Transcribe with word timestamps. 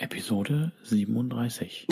Episode 0.00 0.72
37. 0.84 1.86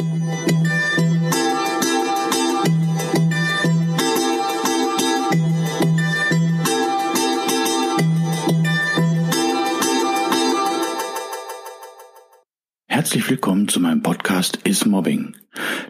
Herzlich 12.87 13.29
willkommen 13.29 13.69
zu 13.69 13.79
meinem 13.79 14.03
Podcast 14.03 14.57
Is 14.65 14.87
Mobbing, 14.87 15.37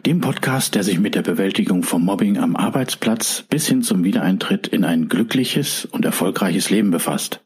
dem 0.05 0.19
Podcast, 0.19 0.75
der 0.75 0.83
sich 0.83 0.99
mit 0.99 1.15
der 1.15 1.21
Bewältigung 1.21 1.83
von 1.83 2.03
Mobbing 2.03 2.37
am 2.37 2.57
Arbeitsplatz 2.57 3.45
bis 3.49 3.65
hin 3.65 3.81
zum 3.81 4.03
Wiedereintritt 4.03 4.67
in 4.67 4.83
ein 4.83 5.07
glückliches 5.07 5.85
und 5.85 6.03
erfolgreiches 6.03 6.69
Leben 6.69 6.91
befasst. 6.91 7.45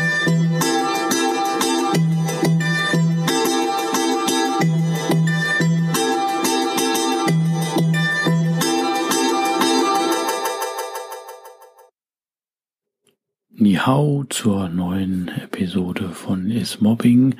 Nihao 13.81 14.25
zur 14.29 14.69
neuen 14.69 15.31
Episode 15.43 16.09
von 16.09 16.51
Is 16.51 16.81
Mobbing. 16.81 17.33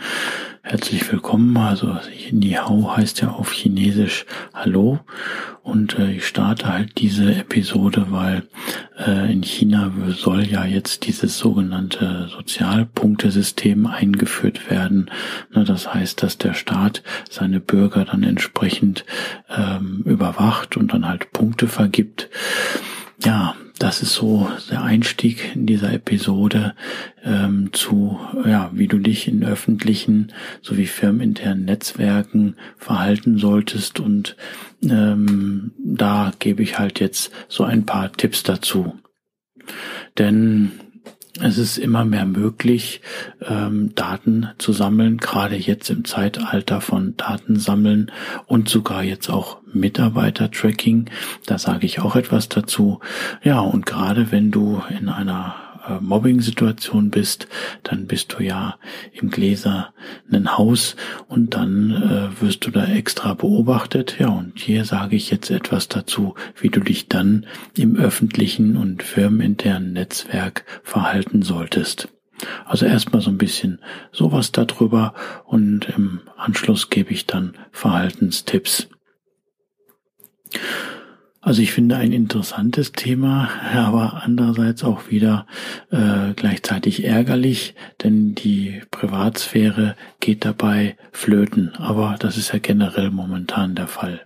Herzlich 0.64 1.12
willkommen. 1.12 1.55
Also 1.55 2.00
Nihao 2.31 2.98
heißt 2.98 3.22
ja 3.22 3.30
auf 3.30 3.52
Chinesisch 3.52 4.26
Hallo 4.52 5.02
und 5.62 6.00
äh, 6.00 6.14
ich 6.14 6.25
starte 6.25 6.67
halt 6.67 6.97
diese 6.97 7.36
Episode, 7.36 8.08
weil 8.09 8.42
äh, 8.97 9.31
in 9.31 9.44
China 9.44 9.92
soll 10.08 10.42
ja 10.42 10.66
jetzt 10.66 11.06
dieses 11.06 11.38
sogenannte 11.38 12.28
Sozialpunktesystem 12.36 13.86
eingeführt 13.86 14.72
werden. 14.72 15.12
Na, 15.52 15.64
das 15.64 15.94
heißt, 15.94 16.23
dass 16.23 16.39
der 16.39 16.56
Staat 16.56 17.03
seine 17.30 17.59
Bürger 17.59 18.03
dann 18.06 18.23
entsprechend 18.23 19.06
ähm, 19.56 20.02
überwacht 20.06 20.75
und 20.75 20.92
dann 20.92 21.08
halt 21.08 21.34
Punkte 21.34 21.67
vergibt. 21.67 22.31
Ja, 23.23 23.53
das 23.82 24.04
ist 24.04 24.14
so 24.14 24.48
der 24.70 24.84
Einstieg 24.84 25.56
in 25.56 25.66
dieser 25.66 25.92
Episode 25.92 26.76
ähm, 27.24 27.70
zu, 27.74 28.20
ja, 28.46 28.70
wie 28.74 28.88
du 28.88 29.00
dich 29.00 29.28
in 29.28 29.44
öffentlichen 29.44 30.32
sowie 30.62 30.86
firmeninternen 30.86 31.66
Netzwerken 31.66 32.58
verhalten 32.78 33.40
solltest. 33.40 34.00
Und 34.00 34.38
ähm, 34.84 35.72
da 35.84 36.32
gebe 36.38 36.62
ich 36.62 36.78
halt 36.78 37.00
jetzt 37.00 37.32
so 37.48 37.64
ein 37.64 37.88
paar 37.88 38.12
Tipps 38.12 38.44
dazu. 38.44 39.00
Denn 40.20 40.74
es 41.40 41.58
ist 41.58 41.78
immer 41.78 42.04
mehr 42.04 42.26
möglich, 42.26 43.02
ähm, 43.48 43.96
Daten 43.96 44.50
zu 44.58 44.74
sammeln, 44.74 45.18
gerade 45.18 45.56
jetzt 45.56 45.90
im 45.90 46.04
Zeitalter 46.04 46.82
von 46.82 47.16
Datensammeln 47.16 48.12
und 48.48 48.68
sogar 48.68 49.04
jetzt 49.04 49.30
auch 49.30 49.59
Mitarbeiter-Tracking. 49.74 51.09
Da 51.46 51.58
sage 51.58 51.86
ich 51.86 52.02
auch 52.02 52.16
etwas 52.16 52.50
dazu. 52.50 53.00
Ja, 53.44 53.62
und 53.62 53.86
gerade 53.86 54.32
wenn 54.32 54.52
du 54.52 54.82
in 54.90 55.08
einer 55.08 55.56
äh, 55.88 56.00
Mobbing-Situation 56.00 57.10
bist, 57.10 57.48
dann 57.84 58.08
bist 58.08 58.34
du 58.34 58.44
ja 58.44 58.78
im 59.14 59.30
gläsernen 59.30 60.58
Haus 60.58 60.96
und 61.28 61.56
dann 61.56 61.92
äh, 61.92 62.42
wirst 62.42 62.66
du 62.66 62.72
da 62.72 62.86
extra 62.86 63.34
beobachtet. 63.34 64.18
Ja, 64.20 64.30
und 64.30 64.59
hier 64.59 64.86
sage 64.86 65.16
ich 65.16 65.32
jetzt 65.32 65.50
etwas 65.50 65.88
dazu, 65.88 66.36
wie 66.59 66.70
du 66.70 66.80
dich 66.80 67.08
dann 67.08 67.46
im 67.76 67.96
öffentlichen 67.96 68.78
und 68.78 69.03
firmeninternen 69.03 69.94
Netzwerk 69.94 70.66
verhalten 70.84 71.41
solltest. 71.41 72.09
Also 72.66 72.86
erstmal 72.86 73.22
so 73.22 73.30
ein 73.30 73.38
bisschen 73.38 73.80
sowas 74.12 74.52
darüber 74.52 75.14
und 75.46 75.90
im 75.90 76.22
Anschluss 76.38 76.90
gebe 76.90 77.12
ich 77.12 77.28
dann 77.28 77.53
Verhaltenstipps. 77.72 78.88
Also 81.44 81.63
ich 81.63 81.72
finde 81.72 81.97
ein 81.97 82.12
interessantes 82.12 82.91
Thema, 82.91 83.50
aber 83.74 84.22
andererseits 84.24 84.84
auch 84.84 85.09
wieder 85.09 85.47
äh, 85.90 86.34
gleichzeitig 86.35 87.03
ärgerlich, 87.03 87.74
denn 88.03 88.35
die 88.35 88.81
Privatsphäre 88.91 89.96
geht 90.19 90.46
dabei 90.46 90.96
flöten. 91.12 91.74
Aber 91.78 92.16
das 92.19 92.38
ist 92.38 92.53
ja 92.53 92.59
generell 92.59 93.09
momentan 93.09 93.74
der 93.74 93.88
Fall. 93.88 94.22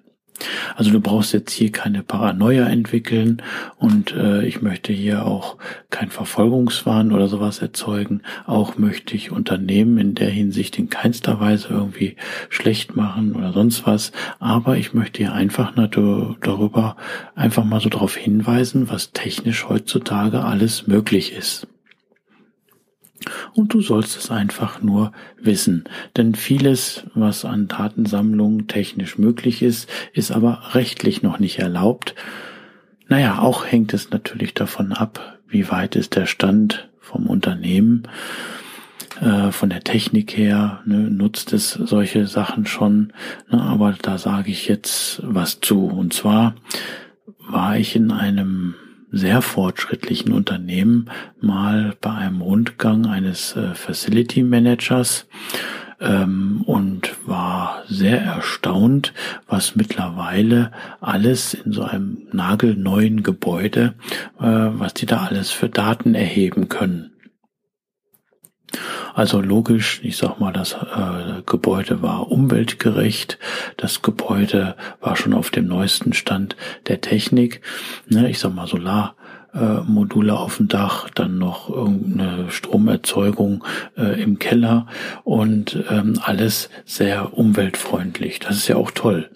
Also 0.75 0.91
du 0.91 0.99
brauchst 0.99 1.33
jetzt 1.33 1.51
hier 1.51 1.71
keine 1.71 2.03
Paranoia 2.03 2.67
entwickeln 2.67 3.41
und 3.77 4.13
äh, 4.13 4.45
ich 4.45 4.61
möchte 4.61 4.93
hier 4.93 5.25
auch 5.25 5.57
kein 5.89 6.09
Verfolgungswahn 6.09 7.11
oder 7.11 7.27
sowas 7.27 7.59
erzeugen. 7.59 8.21
Auch 8.45 8.77
möchte 8.77 9.15
ich 9.15 9.31
Unternehmen 9.31 9.97
in 9.97 10.15
der 10.15 10.29
Hinsicht 10.29 10.77
in 10.77 10.89
keinster 10.89 11.39
Weise 11.39 11.69
irgendwie 11.69 12.15
schlecht 12.49 12.95
machen 12.95 13.35
oder 13.35 13.53
sonst 13.53 13.85
was. 13.85 14.11
Aber 14.39 14.77
ich 14.77 14.93
möchte 14.93 15.19
hier 15.19 15.33
einfach 15.33 15.73
darüber 15.75 16.95
einfach 17.35 17.63
mal 17.63 17.79
so 17.79 17.89
darauf 17.89 18.15
hinweisen, 18.15 18.89
was 18.89 19.11
technisch 19.11 19.67
heutzutage 19.69 20.43
alles 20.43 20.87
möglich 20.87 21.33
ist. 21.33 21.67
Und 23.53 23.73
du 23.73 23.81
sollst 23.81 24.17
es 24.17 24.31
einfach 24.31 24.81
nur 24.81 25.11
wissen. 25.41 25.85
Denn 26.17 26.35
vieles, 26.35 27.05
was 27.13 27.45
an 27.45 27.67
Datensammlung 27.67 28.67
technisch 28.67 29.17
möglich 29.17 29.61
ist, 29.61 29.89
ist 30.13 30.31
aber 30.31 30.73
rechtlich 30.73 31.23
noch 31.23 31.39
nicht 31.39 31.59
erlaubt. 31.59 32.15
Naja, 33.07 33.39
auch 33.39 33.65
hängt 33.65 33.93
es 33.93 34.09
natürlich 34.09 34.53
davon 34.53 34.91
ab, 34.91 35.39
wie 35.47 35.69
weit 35.69 35.95
ist 35.95 36.15
der 36.15 36.25
Stand 36.25 36.89
vom 36.99 37.27
Unternehmen, 37.27 38.03
äh, 39.21 39.51
von 39.51 39.69
der 39.69 39.83
Technik 39.83 40.35
her, 40.35 40.81
ne, 40.85 40.97
nutzt 40.97 41.53
es 41.53 41.71
solche 41.71 42.27
Sachen 42.27 42.65
schon. 42.65 43.13
Ne, 43.49 43.61
aber 43.61 43.95
da 44.01 44.17
sage 44.17 44.51
ich 44.51 44.67
jetzt 44.67 45.21
was 45.23 45.59
zu. 45.59 45.85
Und 45.85 46.13
zwar 46.13 46.55
war 47.37 47.77
ich 47.77 47.95
in 47.95 48.11
einem 48.11 48.75
sehr 49.15 49.41
fortschrittlichen 49.41 50.33
Unternehmen 50.33 51.09
mal 51.39 51.95
bei 52.01 52.11
einem 52.11 52.41
Rundgang 52.41 53.05
eines 53.05 53.55
äh, 53.55 53.73
Facility 53.73 54.43
Managers 54.43 55.27
ähm, 56.01 56.63
und 56.65 57.15
war 57.25 57.83
sehr 57.87 58.21
erstaunt, 58.21 59.13
was 59.47 59.77
mittlerweile 59.77 60.71
alles 60.99 61.53
in 61.53 61.71
so 61.71 61.83
einem 61.83 62.27
nagelneuen 62.33 63.23
Gebäude, 63.23 63.95
äh, 64.37 64.43
was 64.43 64.93
die 64.93 65.05
da 65.05 65.23
alles 65.23 65.49
für 65.49 65.69
Daten 65.69 66.13
erheben 66.13 66.67
können. 66.67 67.14
Also 69.13 69.41
logisch, 69.41 70.01
ich 70.03 70.17
sag 70.17 70.39
mal, 70.39 70.51
das 70.51 70.73
äh, 70.73 71.41
Gebäude 71.45 72.01
war 72.01 72.31
umweltgerecht, 72.31 73.39
das 73.77 74.01
Gebäude 74.01 74.75
war 75.01 75.15
schon 75.15 75.33
auf 75.33 75.49
dem 75.51 75.67
neuesten 75.67 76.13
Stand 76.13 76.55
der 76.87 77.01
Technik. 77.01 77.61
Ne, 78.07 78.29
ich 78.29 78.39
sag 78.39 78.53
mal 78.53 78.67
Solar 78.67 79.15
äh, 79.55 79.81
Module 79.87 80.37
auf 80.37 80.57
dem 80.57 80.67
Dach, 80.67 81.09
dann 81.09 81.37
noch 81.37 81.69
irgendeine 81.69 82.49
Stromerzeugung 82.49 83.63
äh, 83.97 84.21
im 84.21 84.37
Keller 84.37 84.87
und 85.23 85.83
ähm, 85.89 86.19
alles 86.21 86.69
sehr 86.85 87.37
umweltfreundlich. 87.37 88.39
Das 88.39 88.57
ist 88.57 88.67
ja 88.67 88.75
auch 88.75 88.91
toll. 88.91 89.29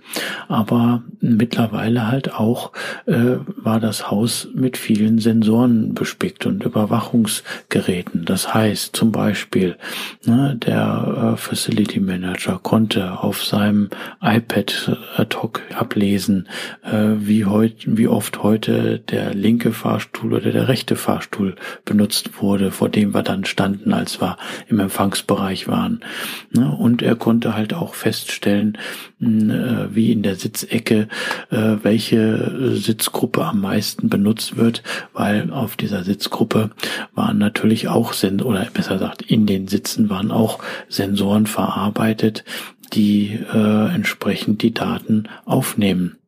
Aber 0.48 1.04
mittlerweile 1.22 2.08
halt 2.08 2.34
auch 2.34 2.72
äh, 3.06 3.38
war 3.56 3.80
das 3.80 4.10
Haus 4.10 4.48
mit 4.56 4.76
vielen 4.76 5.20
Sensoren 5.20 5.94
bespickt 5.94 6.48
und 6.48 6.64
Überwachungsgeräten. 6.64 8.26
Das 8.26 8.54
heißt 8.54 8.96
zum 8.96 9.12
Beispiel, 9.12 9.78
ne, 10.26 10.58
der 10.58 11.34
äh, 11.36 11.38
Facility 11.38 12.00
Manager 12.00 12.60
konnte 12.62 13.20
auf 13.20 13.44
seinem 13.44 13.90
iPad 14.22 14.98
ad 15.16 15.38
hoc 15.38 15.62
ablesen, 15.76 16.48
äh, 16.84 17.12
wie, 17.20 17.46
heut, 17.46 17.76
wie 17.86 18.08
oft 18.08 18.42
heute 18.42 19.00
der 19.00 19.36
linke 19.36 19.72
Fahrstuhl 19.72 20.09
oder 20.24 20.40
der 20.40 20.68
rechte 20.68 20.96
Fahrstuhl 20.96 21.56
benutzt 21.86 22.42
wurde, 22.42 22.72
vor 22.72 22.90
dem 22.90 23.14
wir 23.14 23.24
dann 23.24 23.46
standen, 23.46 23.94
als 23.94 24.22
wir 24.22 24.38
im 24.68 24.80
Empfangsbereich 24.80 25.68
waren. 25.68 26.02
Ne, 26.52 26.76
und 26.76 27.02
er 27.02 27.16
konnte 27.16 27.56
halt 27.56 27.74
auch 27.74 27.94
feststellen, 27.94 28.78
äh, 29.22 29.94
wie 29.94 30.12
in 30.12 30.24
der 30.24 30.36
Sitzecke, 30.36 31.08
äh, 31.50 31.76
welche 31.82 32.76
Sitzgruppe 32.76 33.46
am 33.46 33.62
meisten 33.62 34.10
benutzt 34.10 34.58
wird, 34.58 34.84
weil 35.14 35.52
auf 35.52 35.76
dieser 35.76 36.04
Sitzgruppe 36.04 36.72
waren 37.14 37.38
natürlich 37.38 37.88
auch 37.88 38.14
Sen 38.14 38.42
oder 38.42 38.66
besser 38.74 38.94
gesagt 38.94 39.22
in 39.22 39.46
den 39.46 39.68
Sitzen 39.68 40.10
waren 40.10 40.32
auch 40.32 40.60
Sensoren 40.88 41.48
verarbeitet, 41.48 42.44
die 42.94 43.40
äh, 43.54 43.94
entsprechend 43.94 44.62
die 44.62 44.74
Daten 44.74 45.30
aufnehmen. 45.46 46.19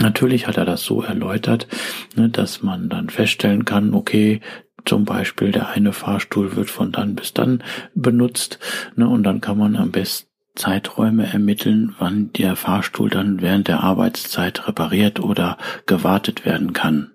Natürlich 0.00 0.46
hat 0.46 0.56
er 0.56 0.64
das 0.64 0.82
so 0.82 1.02
erläutert, 1.02 1.68
ne, 2.16 2.28
dass 2.28 2.62
man 2.62 2.88
dann 2.88 3.10
feststellen 3.10 3.64
kann, 3.64 3.94
okay, 3.94 4.40
zum 4.84 5.04
Beispiel 5.04 5.52
der 5.52 5.68
eine 5.68 5.92
Fahrstuhl 5.92 6.56
wird 6.56 6.68
von 6.68 6.92
dann 6.92 7.14
bis 7.14 7.32
dann 7.32 7.62
benutzt, 7.94 8.58
ne, 8.96 9.08
und 9.08 9.22
dann 9.22 9.40
kann 9.40 9.56
man 9.56 9.76
am 9.76 9.92
besten 9.92 10.28
Zeiträume 10.56 11.26
ermitteln, 11.26 11.96
wann 11.98 12.32
der 12.32 12.54
Fahrstuhl 12.54 13.10
dann 13.10 13.40
während 13.40 13.66
der 13.66 13.82
Arbeitszeit 13.82 14.68
repariert 14.68 15.18
oder 15.18 15.58
gewartet 15.86 16.44
werden 16.44 16.72
kann. 16.72 17.10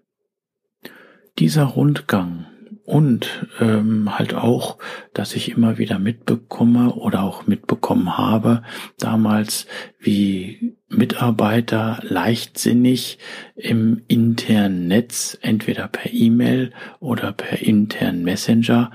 Dieser 1.37 1.63
Rundgang 1.63 2.47
und 2.89 3.45
ähm, 3.61 4.17
halt 4.17 4.33
auch, 4.33 4.79
dass 5.13 5.35
ich 5.35 5.51
immer 5.51 5.77
wieder 5.77 5.99
mitbekomme 5.99 6.91
oder 6.95 7.21
auch 7.21 7.45
mitbekommen 7.45 8.17
habe, 8.17 8.63
damals, 8.97 9.67
wie 9.99 10.73
Mitarbeiter 10.87 11.99
leichtsinnig 12.01 13.19
im 13.55 14.01
internen 14.07 14.87
Netz, 14.87 15.37
entweder 15.41 15.87
per 15.87 16.11
E-Mail 16.11 16.71
oder 16.99 17.31
per 17.31 17.61
internen 17.61 18.23
Messenger, 18.23 18.89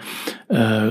äh, 0.49 0.89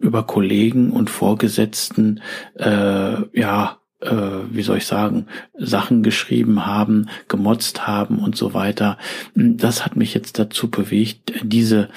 über 0.00 0.22
Kollegen 0.22 0.92
und 0.92 1.10
Vorgesetzten, 1.10 2.22
äh, 2.54 3.38
ja, 3.38 3.79
äh, 4.00 4.10
wie 4.50 4.62
soll 4.62 4.78
ich 4.78 4.86
sagen, 4.86 5.26
Sachen 5.56 6.02
geschrieben 6.02 6.66
haben, 6.66 7.08
gemotzt 7.28 7.86
haben 7.86 8.18
und 8.18 8.36
so 8.36 8.54
weiter. 8.54 8.98
Das 9.34 9.84
hat 9.84 9.96
mich 9.96 10.14
jetzt 10.14 10.38
dazu 10.38 10.70
bewegt, 10.70 11.32
diese 11.42 11.88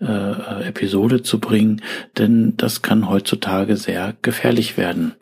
äh, 0.00 0.66
Episode 0.66 1.22
zu 1.22 1.40
bringen, 1.40 1.82
denn 2.18 2.54
das 2.56 2.82
kann 2.82 3.08
heutzutage 3.08 3.76
sehr 3.76 4.14
gefährlich 4.22 4.76
werden. 4.76 5.14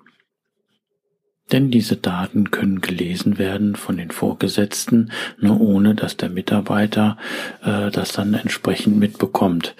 Denn 1.53 1.71
diese 1.71 1.97
Daten 1.97 2.51
können 2.53 2.81
gelesen 2.81 3.39
werden 3.39 3.75
von 3.75 3.97
den 3.97 4.13
Vorgesetzten, 4.13 5.11
nur 5.39 5.61
ohne 5.61 5.95
dass 5.95 6.17
der 6.17 6.31
Mitarbeiter 6.31 7.17
äh, 7.63 7.91
das 7.91 8.13
dann 8.13 8.35
entsprechend 8.35 8.99
mitbekommt. 8.99 9.75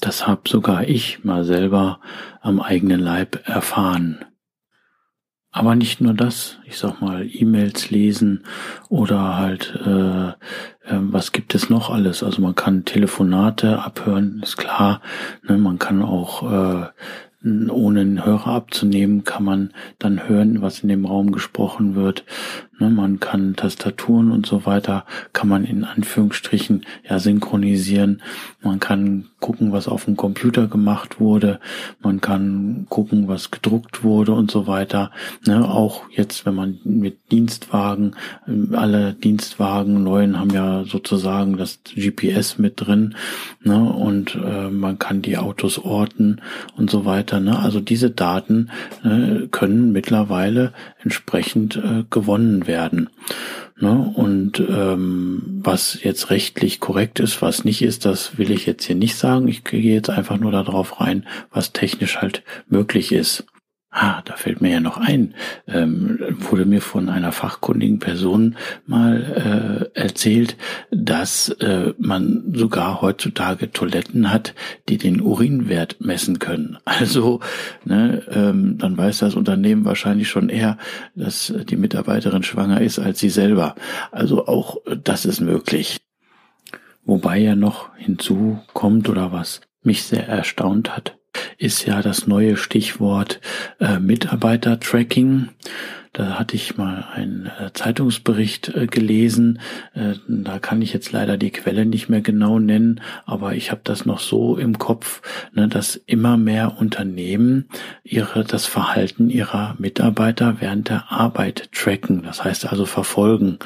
Das 0.00 0.26
hab 0.26 0.48
sogar 0.48 0.88
ich 0.88 1.24
mal 1.24 1.44
selber 1.44 2.00
am 2.42 2.60
eigenen 2.60 3.00
Leib 3.00 3.48
erfahren. 3.48 4.24
Aber 5.56 5.74
nicht 5.74 6.02
nur 6.02 6.12
das, 6.12 6.58
ich 6.66 6.76
sag 6.76 7.00
mal, 7.00 7.26
E-Mails 7.26 7.88
lesen 7.88 8.44
oder 8.90 9.38
halt, 9.38 9.74
äh, 9.86 10.28
äh, 10.28 10.34
was 10.84 11.32
gibt 11.32 11.54
es 11.54 11.70
noch 11.70 11.88
alles? 11.88 12.22
Also 12.22 12.42
man 12.42 12.54
kann 12.54 12.84
Telefonate 12.84 13.82
abhören, 13.82 14.40
ist 14.42 14.58
klar. 14.58 15.00
Ne? 15.48 15.56
Man 15.56 15.78
kann 15.78 16.02
auch 16.02 16.42
äh, 16.42 16.88
ohne 17.70 18.00
einen 18.00 18.22
Hörer 18.22 18.48
abzunehmen, 18.48 19.24
kann 19.24 19.44
man 19.44 19.72
dann 19.98 20.28
hören, 20.28 20.60
was 20.60 20.80
in 20.80 20.90
dem 20.90 21.06
Raum 21.06 21.32
gesprochen 21.32 21.94
wird. 21.94 22.26
Ne, 22.78 22.90
man 22.90 23.20
kann 23.20 23.56
Tastaturen 23.56 24.30
und 24.30 24.44
so 24.44 24.66
weiter, 24.66 25.06
kann 25.32 25.48
man 25.48 25.64
in 25.64 25.84
Anführungsstrichen 25.84 26.84
ja 27.08 27.18
synchronisieren. 27.18 28.20
Man 28.62 28.80
kann 28.80 29.28
gucken, 29.40 29.72
was 29.72 29.88
auf 29.88 30.04
dem 30.04 30.16
Computer 30.16 30.66
gemacht 30.66 31.18
wurde. 31.18 31.58
Man 32.02 32.20
kann 32.20 32.86
gucken, 32.90 33.28
was 33.28 33.50
gedruckt 33.50 34.04
wurde 34.04 34.32
und 34.32 34.50
so 34.50 34.66
weiter. 34.66 35.10
Ne, 35.46 35.66
auch 35.66 36.02
jetzt, 36.10 36.44
wenn 36.44 36.54
man 36.54 36.78
mit 36.84 37.30
Dienstwagen, 37.30 38.14
alle 38.72 39.14
Dienstwagen 39.14 40.02
neuen 40.04 40.38
haben 40.38 40.50
ja 40.50 40.84
sozusagen 40.84 41.56
das 41.56 41.80
GPS 41.94 42.58
mit 42.58 42.74
drin. 42.76 43.14
Ne, 43.62 43.78
und 43.90 44.34
äh, 44.34 44.68
man 44.68 44.98
kann 44.98 45.22
die 45.22 45.38
Autos 45.38 45.78
orten 45.78 46.42
und 46.76 46.90
so 46.90 47.06
weiter. 47.06 47.40
Ne. 47.40 47.58
Also 47.58 47.80
diese 47.80 48.10
Daten 48.10 48.70
äh, 49.02 49.46
können 49.46 49.92
mittlerweile 49.92 50.72
entsprechend 51.02 51.76
äh, 51.76 52.04
gewonnen 52.10 52.65
werden. 52.66 53.10
Ne? 53.78 54.12
Und 54.14 54.60
ähm, 54.60 55.60
was 55.62 55.98
jetzt 56.02 56.30
rechtlich 56.30 56.80
korrekt 56.80 57.20
ist, 57.20 57.42
was 57.42 57.64
nicht 57.64 57.82
ist, 57.82 58.04
das 58.04 58.38
will 58.38 58.50
ich 58.50 58.64
jetzt 58.66 58.84
hier 58.84 58.96
nicht 58.96 59.16
sagen. 59.16 59.48
Ich 59.48 59.64
gehe 59.64 59.94
jetzt 59.94 60.10
einfach 60.10 60.38
nur 60.38 60.52
darauf 60.52 61.00
rein, 61.00 61.26
was 61.50 61.72
technisch 61.72 62.16
halt 62.18 62.42
möglich 62.68 63.12
ist. 63.12 63.44
Ah, 63.98 64.20
da 64.26 64.36
fällt 64.36 64.60
mir 64.60 64.72
ja 64.72 64.80
noch 64.80 64.98
ein, 64.98 65.32
ähm, 65.66 66.18
wurde 66.50 66.66
mir 66.66 66.82
von 66.82 67.08
einer 67.08 67.32
fachkundigen 67.32 67.98
Person 67.98 68.56
mal 68.84 69.88
äh, 69.94 69.98
erzählt, 69.98 70.58
dass 70.90 71.48
äh, 71.48 71.94
man 71.96 72.52
sogar 72.54 73.00
heutzutage 73.00 73.72
Toiletten 73.72 74.30
hat, 74.30 74.54
die 74.90 74.98
den 74.98 75.22
Urinwert 75.22 75.96
messen 75.98 76.38
können. 76.38 76.76
Also, 76.84 77.40
ne, 77.84 78.22
ähm, 78.30 78.76
dann 78.76 78.98
weiß 78.98 79.18
das 79.18 79.34
Unternehmen 79.34 79.86
wahrscheinlich 79.86 80.28
schon 80.28 80.50
eher, 80.50 80.76
dass 81.14 81.54
die 81.70 81.76
Mitarbeiterin 81.76 82.42
schwanger 82.42 82.82
ist 82.82 82.98
als 82.98 83.18
sie 83.18 83.30
selber. 83.30 83.76
Also 84.12 84.46
auch 84.46 84.76
das 85.04 85.24
ist 85.24 85.40
möglich. 85.40 85.96
Wobei 87.06 87.38
ja 87.38 87.54
noch 87.54 87.96
hinzukommt 87.96 89.08
oder 89.08 89.32
was 89.32 89.62
mich 89.82 90.02
sehr 90.02 90.28
erstaunt 90.28 90.94
hat, 90.94 91.16
ist 91.58 91.86
ja 91.86 92.02
das 92.02 92.26
neue 92.26 92.56
Stichwort 92.56 93.40
äh, 93.80 93.98
Mitarbeiter-Tracking. 93.98 95.48
Da 96.16 96.38
hatte 96.38 96.56
ich 96.56 96.78
mal 96.78 97.04
einen 97.12 97.44
äh, 97.44 97.74
Zeitungsbericht 97.74 98.74
äh, 98.74 98.86
gelesen. 98.86 99.60
Äh, 99.92 100.14
da 100.26 100.58
kann 100.58 100.80
ich 100.80 100.94
jetzt 100.94 101.12
leider 101.12 101.36
die 101.36 101.50
Quelle 101.50 101.84
nicht 101.84 102.08
mehr 102.08 102.22
genau 102.22 102.58
nennen, 102.58 103.02
aber 103.26 103.54
ich 103.54 103.70
habe 103.70 103.82
das 103.84 104.06
noch 104.06 104.20
so 104.20 104.56
im 104.56 104.78
Kopf, 104.78 105.20
ne, 105.52 105.68
dass 105.68 105.94
immer 106.06 106.38
mehr 106.38 106.78
Unternehmen 106.78 107.68
ihre 108.02 108.44
das 108.44 108.64
Verhalten 108.64 109.28
ihrer 109.28 109.76
Mitarbeiter 109.78 110.56
während 110.58 110.88
der 110.88 111.12
Arbeit 111.12 111.68
tracken. 111.72 112.22
Das 112.22 112.42
heißt 112.42 112.66
also 112.66 112.86
verfolgen. 112.86 113.58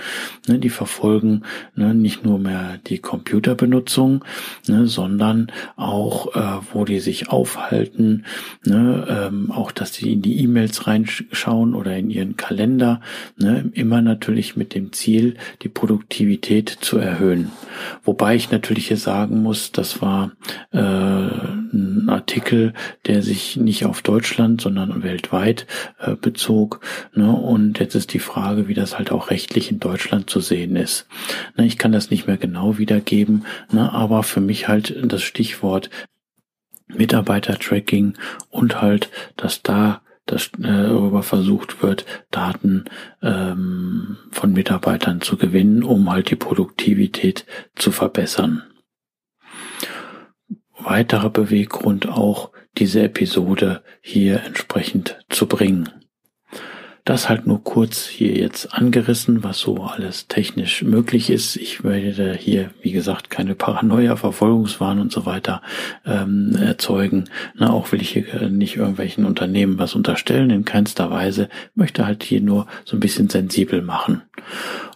Ne, 0.49 0.59
die 0.59 0.71
verfolgen 0.71 1.43
ne, 1.77 1.95
nicht 1.95 2.25
nur 2.25 2.41
mehr 2.41 2.79
die 2.85 2.99
Computerbenutzung, 2.99 4.25
sondern 4.65 5.53
auch, 5.77 6.29
wo 6.73 6.85
die 6.85 7.01
sich 7.01 7.29
aufhalten, 7.29 8.25
ähm, 8.67 9.53
auch, 9.53 9.71
dass 9.71 9.95
sie 9.95 10.13
in 10.13 10.23
die 10.23 10.43
E-Mails 10.43 10.87
reinschauen 10.87 11.75
oder 11.75 11.97
in 11.97 12.11
ihren 12.11 12.37
Kalender, 12.41 13.03
ne, 13.37 13.71
immer 13.75 14.01
natürlich 14.01 14.57
mit 14.57 14.75
dem 14.75 14.95
Ziel, 14.95 15.37
die 15.61 15.69
Produktivität 15.69 16.71
zu 16.71 16.97
erhöhen. 16.97 17.53
Wobei 18.03 18.35
ich 18.35 18.51
natürlich 18.51 18.89
hier 18.89 18.97
sagen 18.97 19.43
muss, 19.43 19.73
das 19.73 20.01
war 20.01 20.33
äh, 20.73 20.79
ein 20.79 22.09
Artikel, 22.09 22.73
der 23.07 23.21
sich 23.21 23.59
nicht 23.59 23.85
auf 23.85 24.01
Deutschland, 24.01 24.63
sondern 24.63 25.03
weltweit 25.03 25.67
äh, 25.99 26.17
bezog. 26.17 26.81
Ne, 27.15 27.31
und 27.31 27.79
jetzt 27.79 27.95
ist 27.95 28.15
die 28.15 28.19
Frage, 28.21 28.69
wie 28.69 28.75
das 28.75 28.97
halt 28.97 29.13
auch 29.13 29.31
rechtlich 29.31 29.71
in 29.71 29.79
Deutschland 29.79 30.31
zu 30.31 30.41
sehen 30.41 30.77
ist. 30.77 31.07
Ne, 31.59 31.67
ich 31.67 31.77
kann 31.77 31.93
das 31.93 32.11
nicht 32.11 32.27
mehr 32.27 32.39
genau 32.39 32.79
wiedergeben, 32.79 33.45
ne, 33.71 33.93
aber 33.93 34.23
für 34.23 34.41
mich 34.41 34.67
halt 34.67 34.97
das 35.05 35.23
Stichwort 35.23 35.91
Mitarbeiter-Tracking 36.89 38.15
und 38.49 38.81
halt, 38.81 39.11
dass 39.37 39.63
da 39.63 40.01
dass 40.31 40.47
äh, 40.59 40.89
darüber 40.89 41.23
versucht 41.23 41.83
wird, 41.83 42.07
Daten 42.31 42.85
ähm, 43.23 44.17
von 44.31 44.53
Mitarbeitern 44.53 45.21
zu 45.21 45.37
gewinnen, 45.37 45.83
um 45.83 46.11
halt 46.11 46.31
die 46.31 46.37
Produktivität 46.37 47.47
zu 47.75 47.91
verbessern. 47.93 48.63
Weiterer 50.79 51.31
Beweggrund 51.31 52.09
auch, 52.09 52.53
diese 52.79 53.03
Episode 53.03 53.83
hier 54.01 54.43
entsprechend 54.45 55.19
zu 55.29 55.47
bringen. 55.47 56.00
Das 57.05 57.29
halt 57.29 57.47
nur 57.47 57.65
kurz 57.65 58.07
hier 58.07 58.37
jetzt 58.37 58.75
angerissen, 58.75 59.43
was 59.43 59.59
so 59.59 59.83
alles 59.85 60.29
technisch 60.29 60.83
möglich 60.83 61.31
ist. 61.31 61.57
Ich 61.57 61.83
werde 61.83 62.35
hier, 62.35 62.71
wie 62.83 62.93
gesagt, 62.93 63.31
keine 63.31 63.55
Paranoia, 63.55 64.17
Verfolgungswahn 64.17 65.01
und 65.01 65.11
so 65.11 65.25
weiter 65.25 65.63
ähm, 66.05 66.55
erzeugen. 66.57 67.25
Na, 67.55 67.71
auch 67.71 67.91
will 67.93 68.03
ich 68.03 68.11
hier 68.11 68.49
nicht 68.49 68.77
irgendwelchen 68.77 69.25
Unternehmen 69.25 69.79
was 69.79 69.95
unterstellen, 69.95 70.51
in 70.51 70.65
keinster 70.65 71.11
Weise. 71.11 71.49
möchte 71.75 72.07
halt 72.07 72.23
hier 72.23 72.41
nur 72.41 72.67
so 72.85 72.97
ein 72.97 73.01
bisschen 73.01 73.31
sensibel 73.31 73.83
machen. 73.83 74.23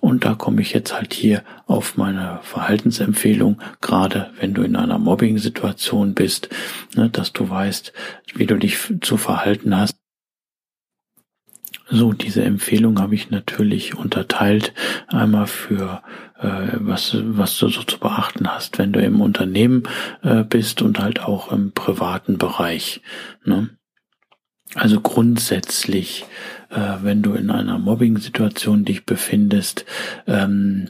Und 0.00 0.24
da 0.24 0.34
komme 0.34 0.60
ich 0.60 0.72
jetzt 0.72 0.94
halt 0.94 1.14
hier 1.14 1.42
auf 1.66 1.96
meine 1.96 2.40
Verhaltensempfehlung, 2.42 3.58
gerade 3.80 4.30
wenn 4.38 4.52
du 4.52 4.62
in 4.62 4.76
einer 4.76 4.98
Mobbing-Situation 4.98 6.14
bist, 6.14 6.50
ne, 6.94 7.08
dass 7.08 7.32
du 7.32 7.48
weißt, 7.48 7.92
wie 8.34 8.46
du 8.46 8.56
dich 8.56 8.78
zu 9.00 9.16
verhalten 9.16 9.76
hast 9.76 10.03
so, 11.88 12.12
diese 12.12 12.42
Empfehlung 12.42 13.00
habe 13.00 13.14
ich 13.14 13.30
natürlich 13.30 13.94
unterteilt. 13.94 14.72
Einmal 15.08 15.46
für 15.46 16.02
äh, 16.38 16.68
was, 16.74 17.16
was 17.20 17.58
du 17.58 17.68
so 17.68 17.82
zu 17.82 17.98
beachten 17.98 18.48
hast, 18.48 18.78
wenn 18.78 18.92
du 18.92 19.00
im 19.00 19.20
Unternehmen 19.20 19.84
äh, 20.22 20.44
bist 20.44 20.82
und 20.82 20.98
halt 20.98 21.20
auch 21.20 21.52
im 21.52 21.72
privaten 21.72 22.38
Bereich. 22.38 23.02
Ne? 23.44 23.70
Also 24.74 25.00
grundsätzlich, 25.00 26.24
äh, 26.70 26.96
wenn 27.02 27.22
du 27.22 27.34
in 27.34 27.50
einer 27.50 27.78
Mobbing-Situation 27.78 28.84
dich 28.84 29.04
befindest, 29.04 29.84
ähm, 30.26 30.88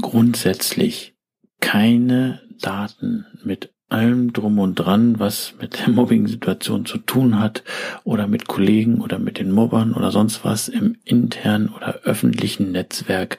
grundsätzlich 0.00 1.14
keine 1.60 2.40
Daten 2.60 3.26
mit 3.44 3.75
allem 3.88 4.32
drum 4.32 4.58
und 4.58 4.74
dran, 4.74 5.18
was 5.18 5.54
mit 5.60 5.80
der 5.80 5.88
Mobbing-Situation 5.94 6.86
zu 6.86 6.98
tun 6.98 7.38
hat 7.38 7.62
oder 8.04 8.26
mit 8.26 8.48
Kollegen 8.48 9.00
oder 9.00 9.18
mit 9.18 9.38
den 9.38 9.52
Mobbern 9.52 9.92
oder 9.92 10.10
sonst 10.10 10.44
was 10.44 10.68
im 10.68 10.96
internen 11.04 11.68
oder 11.68 12.00
öffentlichen 12.04 12.72
Netzwerk 12.72 13.38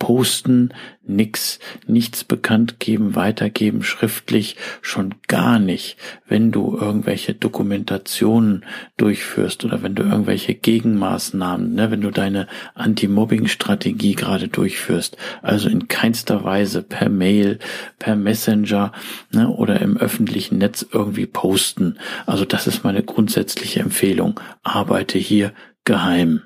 posten, 0.00 0.72
nix, 1.06 1.60
nichts 1.86 2.24
bekannt 2.24 2.80
geben, 2.80 3.14
weitergeben, 3.14 3.82
schriftlich, 3.84 4.56
schon 4.80 5.14
gar 5.28 5.60
nicht, 5.60 5.96
wenn 6.26 6.50
du 6.50 6.76
irgendwelche 6.76 7.34
Dokumentationen 7.34 8.64
durchführst 8.96 9.64
oder 9.64 9.82
wenn 9.82 9.94
du 9.94 10.02
irgendwelche 10.02 10.54
Gegenmaßnahmen, 10.54 11.74
ne, 11.74 11.90
wenn 11.90 12.00
du 12.00 12.10
deine 12.10 12.48
Anti-Mobbing-Strategie 12.74 14.14
gerade 14.14 14.48
durchführst, 14.48 15.16
also 15.42 15.68
in 15.68 15.86
keinster 15.86 16.42
Weise 16.42 16.82
per 16.82 17.10
Mail, 17.10 17.58
per 17.98 18.16
Messenger 18.16 18.92
ne, 19.30 19.48
oder 19.48 19.80
im 19.80 19.98
öffentlichen 19.98 20.58
Netz 20.58 20.84
irgendwie 20.90 21.26
posten. 21.26 21.98
Also 22.26 22.44
das 22.44 22.66
ist 22.66 22.84
meine 22.84 23.02
grundsätzliche 23.02 23.80
Empfehlung. 23.80 24.40
Arbeite 24.62 25.18
hier 25.18 25.52
geheim. 25.84 26.42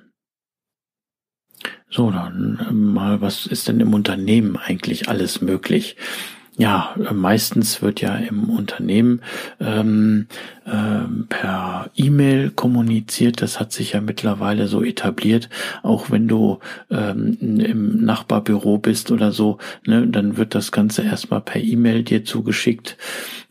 So, 1.94 2.10
dann 2.10 2.58
ähm, 2.68 2.92
mal, 2.92 3.20
was 3.20 3.46
ist 3.46 3.68
denn 3.68 3.78
im 3.78 3.94
Unternehmen 3.94 4.56
eigentlich 4.56 5.08
alles 5.08 5.40
möglich? 5.40 5.94
Ja, 6.56 6.92
meistens 7.12 7.82
wird 7.82 8.00
ja 8.00 8.16
im 8.16 8.50
Unternehmen 8.50 9.22
ähm, 9.60 10.26
ähm, 10.66 11.26
per 11.28 11.90
E-Mail 11.94 12.50
kommuniziert. 12.50 13.42
Das 13.42 13.60
hat 13.60 13.72
sich 13.72 13.92
ja 13.92 14.00
mittlerweile 14.00 14.66
so 14.66 14.82
etabliert. 14.82 15.48
Auch 15.82 16.10
wenn 16.10 16.28
du 16.28 16.58
ähm, 16.90 17.36
im 17.40 18.04
Nachbarbüro 18.04 18.78
bist 18.78 19.10
oder 19.10 19.32
so, 19.32 19.58
ne, 19.86 20.06
dann 20.06 20.36
wird 20.36 20.54
das 20.54 20.72
Ganze 20.72 21.02
erstmal 21.02 21.40
per 21.40 21.62
E-Mail 21.62 22.02
dir 22.02 22.24
zugeschickt. 22.24 22.96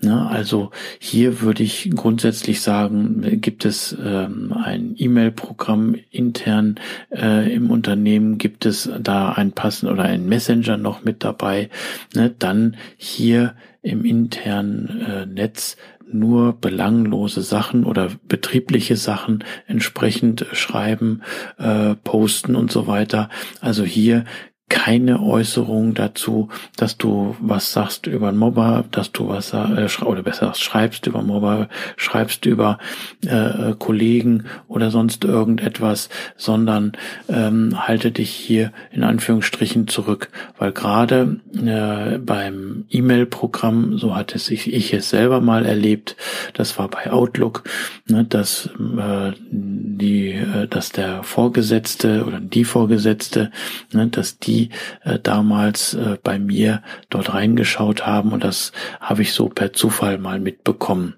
Ne? 0.02 0.28
Also 0.28 0.72
hier 1.00 1.42
würde 1.42 1.64
ich 1.64 1.90
grundsätzlich 1.96 2.62
sagen, 2.62 3.40
gibt 3.42 3.66
es 3.66 3.96
ähm, 4.04 4.54
ein 4.54 4.96
E-Mail-Programm 4.98 5.96
intern 6.12 6.76
äh, 7.12 7.54
im 7.54 7.72
Unternehmen, 7.72 8.38
gibt 8.38 8.66
es 8.66 8.90
da 9.00 9.30
ein 9.34 9.54
passend 9.54 9.92
oder 9.92 10.04
ein 10.04 10.28
Messenger 10.28 10.78
noch 10.78 11.04
mit 11.04 11.24
dabei, 11.24 11.70
ne? 12.14 12.34
dann 12.38 12.76
hier 12.98 13.54
im 13.84 14.06
internen 14.06 15.02
äh, 15.02 15.26
Netz 15.26 15.76
nur 16.12 16.54
belanglose 16.54 17.42
Sachen 17.42 17.86
oder 17.86 18.10
betriebliche 18.28 18.98
Sachen 18.98 19.44
entsprechend 19.68 20.46
schreiben, 20.54 21.22
äh, 21.58 21.96
posten 21.96 22.56
und 22.56 22.72
so 22.72 22.88
weiter. 22.88 23.30
Also 23.62 23.84
hier 23.84 24.26
keine 24.70 25.22
Äußerung 25.22 25.94
dazu, 25.94 26.50
dass 26.78 26.98
du 26.98 27.36
was 27.40 27.74
sagst 27.74 28.08
über 28.08 28.30
einen 28.30 28.38
Mobber, 28.38 28.86
dass 28.92 29.12
du 29.12 29.28
was 29.28 29.54
äh, 29.54 29.88
oder 30.04 30.24
besser 30.24 30.54
schreibst 30.56 31.06
über 31.06 31.22
Mobber, 31.22 31.70
schreibst 31.98 32.46
über 32.46 32.80
äh, 33.26 33.74
Kollegen 33.78 34.46
oder 34.68 34.90
sonst 34.90 35.26
irgendetwas, 35.26 36.10
sondern 36.38 36.94
ähm, 37.30 37.88
halte 37.88 38.12
dich 38.12 38.30
hier 38.30 38.72
in 38.92 39.04
Anführungsstrichen 39.04 39.88
zurück, 39.88 40.30
weil 40.58 40.72
gerade 40.72 41.40
äh, 41.54 42.18
beim 42.18 42.86
E-Mail-Programm, 42.90 43.98
so 43.98 44.16
hat 44.16 44.34
es 44.34 44.50
ich, 44.50 44.74
ich 44.74 44.94
es 44.94 45.10
selber 45.10 45.42
mal 45.42 45.66
erlebt, 45.66 46.16
das 46.54 46.80
war 46.80 46.88
bei 46.88 47.12
Outlook, 47.12 47.64
ne, 48.08 48.24
dass 48.24 48.70
äh, 48.98 49.34
die, 49.52 50.32
äh, 50.32 50.68
dass 50.68 50.92
der 50.92 51.24
Vorgesetzte 51.24 52.26
oder 52.26 52.40
die 52.40 52.64
Vorgesetzte, 52.64 53.52
ne, 53.92 54.08
dass 54.08 54.40
die 54.40 54.53
die 54.54 54.70
äh, 55.04 55.20
damals 55.20 55.94
äh, 55.96 56.18
bei 56.22 56.38
mir 56.40 56.84
dort 57.10 57.34
reingeschaut 57.34 58.06
haben 58.06 58.32
und 58.32 58.44
das 58.44 58.72
habe 59.00 59.24
ich 59.24 59.34
so 59.34 59.50
per 59.50 59.74
Zufall 59.74 60.20
mal 60.20 60.40
mitbekommen 60.40 61.16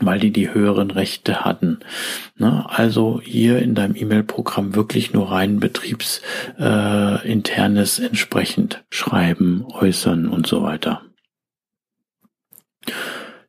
weil 0.00 0.18
die 0.18 0.32
die 0.32 0.52
höheren 0.52 0.90
Rechte 0.90 1.44
hatten. 1.44 1.78
Ne? 2.36 2.66
Also 2.68 3.20
hier 3.22 3.60
in 3.60 3.76
deinem 3.76 3.94
E-Mail-Programm 3.94 4.74
wirklich 4.74 5.12
nur 5.12 5.30
rein 5.30 5.60
betriebsinternes 5.60 7.98
äh, 8.00 8.06
entsprechend 8.06 8.82
schreiben, 8.90 9.64
äußern 9.68 10.26
und 10.28 10.48
so 10.48 10.62
weiter. 10.62 11.02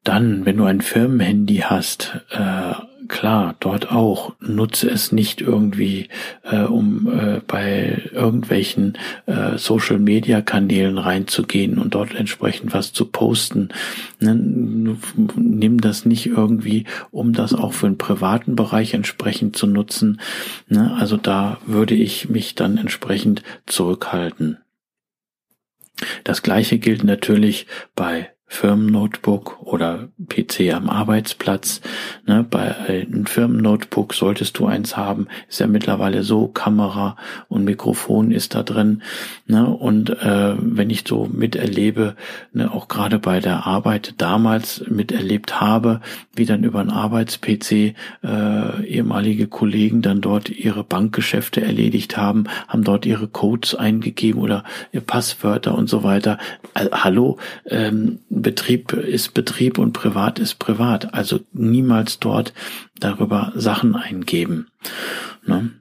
Dann, 0.03 0.45
wenn 0.45 0.57
du 0.57 0.65
ein 0.65 0.81
Firmenhandy 0.81 1.63
hast, 1.65 2.19
äh, 2.29 2.73
klar, 3.07 3.55
dort 3.59 3.91
auch. 3.91 4.35
Nutze 4.39 4.89
es 4.89 5.11
nicht 5.11 5.41
irgendwie, 5.41 6.09
äh, 6.43 6.61
um 6.61 7.07
äh, 7.07 7.41
bei 7.45 8.01
irgendwelchen 8.11 8.97
äh, 9.25 9.57
Social-Media-Kanälen 9.57 10.97
reinzugehen 10.97 11.77
und 11.77 11.95
dort 11.95 12.15
entsprechend 12.15 12.73
was 12.73 12.93
zu 12.93 13.05
posten. 13.05 13.69
Ne? 14.19 14.97
Nimm 15.35 15.81
das 15.81 16.05
nicht 16.05 16.27
irgendwie, 16.27 16.85
um 17.11 17.33
das 17.33 17.53
auch 17.53 17.73
für 17.73 17.87
den 17.87 17.97
privaten 17.97 18.55
Bereich 18.55 18.93
entsprechend 18.93 19.55
zu 19.55 19.67
nutzen. 19.67 20.21
Ne? 20.67 20.95
Also 20.97 21.17
da 21.17 21.59
würde 21.65 21.95
ich 21.95 22.29
mich 22.29 22.55
dann 22.55 22.77
entsprechend 22.77 23.43
zurückhalten. 23.65 24.59
Das 26.23 26.43
gleiche 26.43 26.77
gilt 26.77 27.03
natürlich 27.03 27.67
bei 27.95 28.34
Firmennotebook 28.47 29.61
oder 29.63 30.09
PC 30.29 30.73
am 30.73 30.89
Arbeitsplatz. 30.89 31.81
Ne, 32.25 32.45
bei 32.47 32.75
einem 32.77 33.25
Firmennotebook 33.25 34.13
solltest 34.13 34.59
du 34.59 34.67
eins 34.67 34.95
haben. 34.95 35.27
Ist 35.49 35.59
ja 35.59 35.67
mittlerweile 35.67 36.23
so, 36.23 36.47
Kamera 36.47 37.17
und 37.47 37.65
Mikrofon 37.65 38.31
ist 38.31 38.53
da 38.53 38.63
drin. 38.63 39.01
Ne, 39.47 39.67
und 39.67 40.09
äh, 40.21 40.55
wenn 40.59 40.89
ich 40.89 41.03
so 41.07 41.29
miterlebe, 41.31 42.15
ne, 42.53 42.71
auch 42.71 42.87
gerade 42.87 43.19
bei 43.19 43.39
der 43.39 43.65
Arbeit 43.65 44.13
damals 44.19 44.83
miterlebt 44.87 45.59
habe, 45.59 46.01
wie 46.35 46.45
dann 46.45 46.63
über 46.63 46.79
ein 46.79 46.91
Arbeits-PC 46.91 47.95
äh, 48.23 48.85
ehemalige 48.85 49.47
Kollegen 49.47 50.01
dann 50.01 50.21
dort 50.21 50.49
ihre 50.49 50.83
Bankgeschäfte 50.83 51.61
erledigt 51.61 52.15
haben, 52.15 52.45
haben 52.67 52.83
dort 52.83 53.05
ihre 53.05 53.27
Codes 53.27 53.73
eingegeben 53.73 54.39
oder 54.39 54.63
ihr 54.91 55.01
Passwörter 55.01 55.75
und 55.75 55.89
so 55.89 56.03
weiter. 56.03 56.37
Also, 56.73 56.91
hallo, 56.91 57.37
ähm, 57.65 58.19
Betrieb 58.41 58.93
ist 58.93 59.33
Betrieb 59.33 59.77
und 59.77 59.93
privat 59.93 60.39
ist 60.39 60.55
privat. 60.55 61.13
Also 61.13 61.39
niemals 61.53 62.19
dort 62.19 62.53
darüber 62.99 63.53
Sachen 63.55 63.95
eingeben. 63.95 64.67
Ne? 65.45 65.71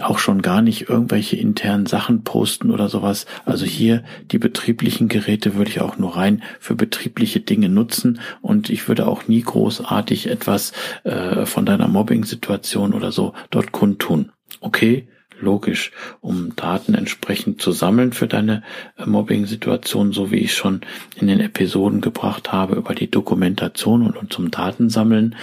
Auch 0.00 0.18
schon 0.18 0.42
gar 0.42 0.60
nicht 0.60 0.88
irgendwelche 0.88 1.36
internen 1.36 1.86
Sachen 1.86 2.24
posten 2.24 2.70
oder 2.70 2.88
sowas. 2.88 3.26
Also 3.46 3.64
hier 3.64 4.02
die 4.32 4.38
betrieblichen 4.38 5.08
Geräte 5.08 5.54
würde 5.54 5.70
ich 5.70 5.80
auch 5.80 5.98
nur 5.98 6.16
rein 6.16 6.42
für 6.58 6.74
betriebliche 6.74 7.40
Dinge 7.40 7.68
nutzen 7.68 8.20
und 8.42 8.70
ich 8.70 8.88
würde 8.88 9.06
auch 9.06 9.28
nie 9.28 9.40
großartig 9.40 10.28
etwas 10.28 10.72
äh, 11.04 11.46
von 11.46 11.64
deiner 11.64 11.86
Mobbing-Situation 11.86 12.92
oder 12.92 13.12
so 13.12 13.34
dort 13.50 13.70
kundtun. 13.70 14.32
Okay, 14.60 15.06
logisch, 15.44 15.92
um 16.20 16.56
Daten 16.56 16.94
entsprechend 16.94 17.62
zu 17.62 17.72
sammeln 17.72 18.12
für 18.12 18.26
deine 18.26 18.62
äh, 18.96 19.06
Mobbing-Situation, 19.06 20.12
so 20.12 20.30
wie 20.30 20.38
ich 20.38 20.54
schon 20.54 20.80
in 21.16 21.28
den 21.28 21.40
Episoden 21.40 22.00
gebracht 22.00 22.52
habe 22.52 22.74
über 22.74 22.94
die 22.94 23.10
Dokumentation 23.10 24.02
und, 24.02 24.16
und 24.16 24.32
zum 24.32 24.50
Datensammeln. 24.50 25.36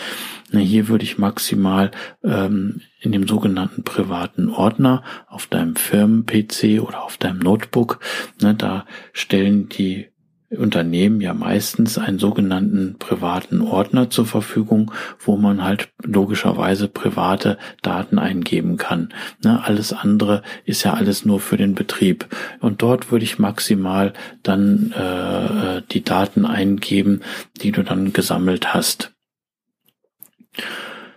Hier 0.52 0.90
würde 0.90 1.06
ich 1.06 1.18
maximal 1.18 1.92
ähm, 2.24 2.82
in 3.00 3.14
dem 3.14 3.28
sogenannten 3.28 3.84
privaten 3.84 4.50
Ordner 4.50 5.04
auf 5.28 5.48
deinem 5.48 5.76
Firmen-PC 5.76 6.82
oder 6.82 7.04
auf 7.04 7.18
deinem 7.18 7.40
Notebook, 7.40 8.00
ne, 8.42 8.54
da 8.54 8.86
stellen 9.14 9.70
die 9.70 10.11
Unternehmen 10.58 11.22
ja 11.22 11.34
meistens 11.34 11.98
einen 11.98 12.20
sogenannten 12.20 12.98
privaten 13.00 13.62
Ordner 13.62 14.10
zur 14.10 14.26
Verfügung, 14.26 14.92
wo 15.20 15.38
man 15.38 15.64
halt 15.64 15.90
logischerweise 16.04 16.88
private 16.88 17.58
Daten 17.82 18.20
eingeben 18.20 18.78
kann. 18.78 19.14
Ne, 19.44 19.64
alles 19.64 19.94
andere 19.94 20.44
ist 20.66 20.84
ja 20.84 20.94
alles 20.94 21.26
nur 21.26 21.40
für 21.40 21.58
den 21.58 21.74
Betrieb. 21.74 22.28
Und 22.60 22.82
dort 22.82 23.12
würde 23.12 23.24
ich 23.24 23.40
maximal 23.40 24.14
dann 24.44 24.92
äh, 24.92 25.82
die 25.92 26.04
Daten 26.04 26.46
eingeben, 26.46 27.22
die 27.62 27.72
du 27.72 27.84
dann 27.84 28.12
gesammelt 28.12 28.74
hast. 28.74 29.14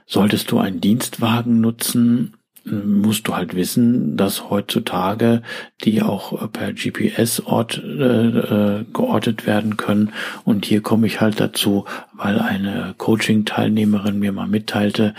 Solltest 0.06 0.50
du 0.50 0.58
einen 0.58 0.80
Dienstwagen 0.80 1.60
nutzen, 1.60 2.36
musst 2.64 3.28
du 3.28 3.36
halt 3.36 3.54
wissen, 3.54 4.16
dass 4.16 4.48
heutzutage 4.50 5.42
die 5.82 6.02
auch 6.02 6.50
per 6.50 6.72
GPS-Ort 6.72 7.82
äh, 7.84 8.78
äh, 8.78 8.84
geortet 8.92 9.46
werden 9.46 9.76
können. 9.76 10.12
Und 10.44 10.64
hier 10.64 10.80
komme 10.80 11.06
ich 11.06 11.20
halt 11.20 11.40
dazu, 11.40 11.84
weil 12.14 12.38
eine 12.38 12.94
Coaching-Teilnehmerin 12.96 14.18
mir 14.18 14.32
mal 14.32 14.46
mitteilte, 14.46 15.14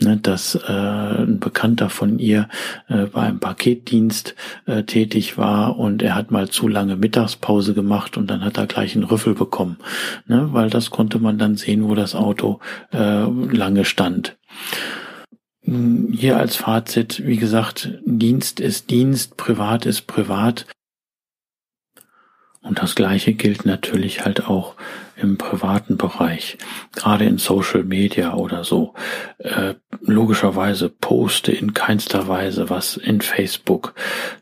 ne, 0.00 0.16
dass 0.16 0.54
äh, 0.54 0.72
ein 0.72 1.38
Bekannter 1.38 1.90
von 1.90 2.18
ihr 2.18 2.48
äh, 2.88 3.04
bei 3.06 3.22
einem 3.22 3.40
Paketdienst 3.40 4.34
äh, 4.66 4.84
tätig 4.84 5.36
war 5.36 5.78
und 5.78 6.02
er 6.02 6.14
hat 6.14 6.30
mal 6.30 6.48
zu 6.48 6.68
lange 6.68 6.96
Mittagspause 6.96 7.74
gemacht 7.74 8.16
und 8.16 8.30
dann 8.30 8.44
hat 8.44 8.56
er 8.56 8.66
gleich 8.66 8.94
einen 8.94 9.04
Rüffel 9.04 9.34
bekommen, 9.34 9.76
ne, 10.26 10.48
weil 10.52 10.70
das 10.70 10.90
konnte 10.90 11.18
man 11.18 11.36
dann 11.36 11.56
sehen, 11.56 11.88
wo 11.88 11.94
das 11.94 12.14
Auto 12.14 12.60
äh, 12.92 13.24
lange 13.24 13.84
stand. 13.84 14.36
Hier 15.66 16.36
als 16.36 16.54
Fazit, 16.54 17.26
wie 17.26 17.38
gesagt, 17.38 17.90
Dienst 18.04 18.60
ist 18.60 18.88
Dienst, 18.88 19.36
Privat 19.36 19.84
ist 19.84 20.06
Privat. 20.06 20.64
Und 22.60 22.78
das 22.78 22.94
Gleiche 22.94 23.34
gilt 23.34 23.66
natürlich 23.66 24.24
halt 24.24 24.46
auch 24.46 24.76
im 25.20 25.38
privaten 25.38 25.96
Bereich, 25.96 26.58
gerade 26.94 27.24
in 27.24 27.38
Social 27.38 27.84
Media 27.84 28.34
oder 28.34 28.64
so. 28.64 28.94
Äh, 29.38 29.74
logischerweise 30.00 30.88
poste 30.88 31.52
in 31.52 31.74
keinster 31.74 32.28
Weise 32.28 32.70
was 32.70 32.96
in 32.96 33.20
Facebook, 33.20 33.94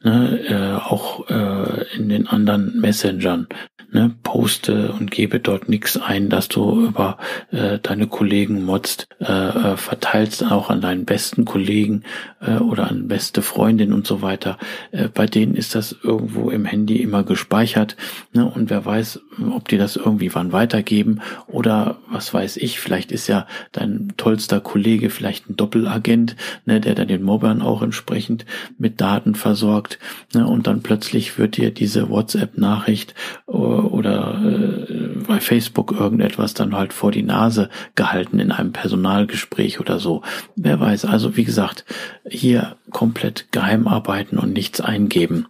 ne, 0.02 0.40
äh, 0.48 0.84
auch 0.84 1.28
äh, 1.28 1.84
in 1.96 2.08
den 2.08 2.26
anderen 2.26 2.80
Messengern 2.80 3.48
ne, 3.94 4.14
poste 4.22 4.92
und 4.92 5.10
gebe 5.10 5.40
dort 5.40 5.68
nichts 5.68 5.96
ein, 5.96 6.28
dass 6.28 6.48
du 6.48 6.86
über 6.86 7.16
äh, 7.50 7.78
deine 7.78 8.08
Kollegen 8.08 8.64
motzt, 8.64 9.06
äh, 9.20 9.24
äh, 9.24 9.76
verteilst 9.76 10.44
auch 10.44 10.68
an 10.68 10.80
deinen 10.80 11.04
besten 11.04 11.44
Kollegen 11.44 12.02
äh, 12.40 12.56
oder 12.56 12.90
an 12.90 13.08
beste 13.08 13.40
Freundin 13.40 13.92
und 13.92 14.06
so 14.06 14.20
weiter. 14.20 14.58
Äh, 14.90 15.08
bei 15.08 15.26
denen 15.26 15.54
ist 15.54 15.74
das 15.74 15.96
irgendwo 16.02 16.50
im 16.50 16.64
Handy 16.64 17.00
immer 17.00 17.22
gespeichert 17.22 17.96
ne, 18.32 18.44
und 18.44 18.68
wer 18.68 18.84
weiß, 18.84 19.20
ob 19.52 19.68
die 19.68 19.78
das 19.78 19.96
irgendwie 19.96 20.34
wann 20.34 20.52
weitergeben 20.64 21.20
oder 21.46 21.98
was 22.10 22.32
weiß 22.32 22.56
ich, 22.56 22.80
vielleicht 22.80 23.12
ist 23.12 23.26
ja 23.26 23.46
dein 23.72 24.14
tollster 24.16 24.60
Kollege 24.60 25.10
vielleicht 25.10 25.50
ein 25.50 25.56
Doppelagent, 25.56 26.36
ne, 26.64 26.80
der 26.80 26.94
dann 26.94 27.08
den 27.08 27.22
Mobbern 27.22 27.60
auch 27.60 27.82
entsprechend 27.82 28.46
mit 28.78 29.00
Daten 29.00 29.34
versorgt 29.34 29.98
ne, 30.32 30.46
und 30.46 30.66
dann 30.66 30.82
plötzlich 30.82 31.38
wird 31.38 31.58
dir 31.58 31.70
diese 31.70 32.08
WhatsApp-Nachricht 32.08 33.14
äh, 33.46 33.52
oder 33.52 34.40
äh, 34.42 35.24
bei 35.26 35.40
Facebook 35.40 35.92
irgendetwas 35.92 36.54
dann 36.54 36.74
halt 36.74 36.94
vor 36.94 37.12
die 37.12 37.22
Nase 37.22 37.68
gehalten 37.94 38.38
in 38.38 38.50
einem 38.50 38.72
Personalgespräch 38.72 39.80
oder 39.80 39.98
so. 39.98 40.22
Wer 40.56 40.80
weiß. 40.80 41.04
Also 41.04 41.36
wie 41.36 41.44
gesagt, 41.44 41.84
hier 42.28 42.76
komplett 42.90 43.52
geheim 43.52 43.86
arbeiten 43.86 44.38
und 44.38 44.52
nichts 44.52 44.80
eingeben. 44.80 45.46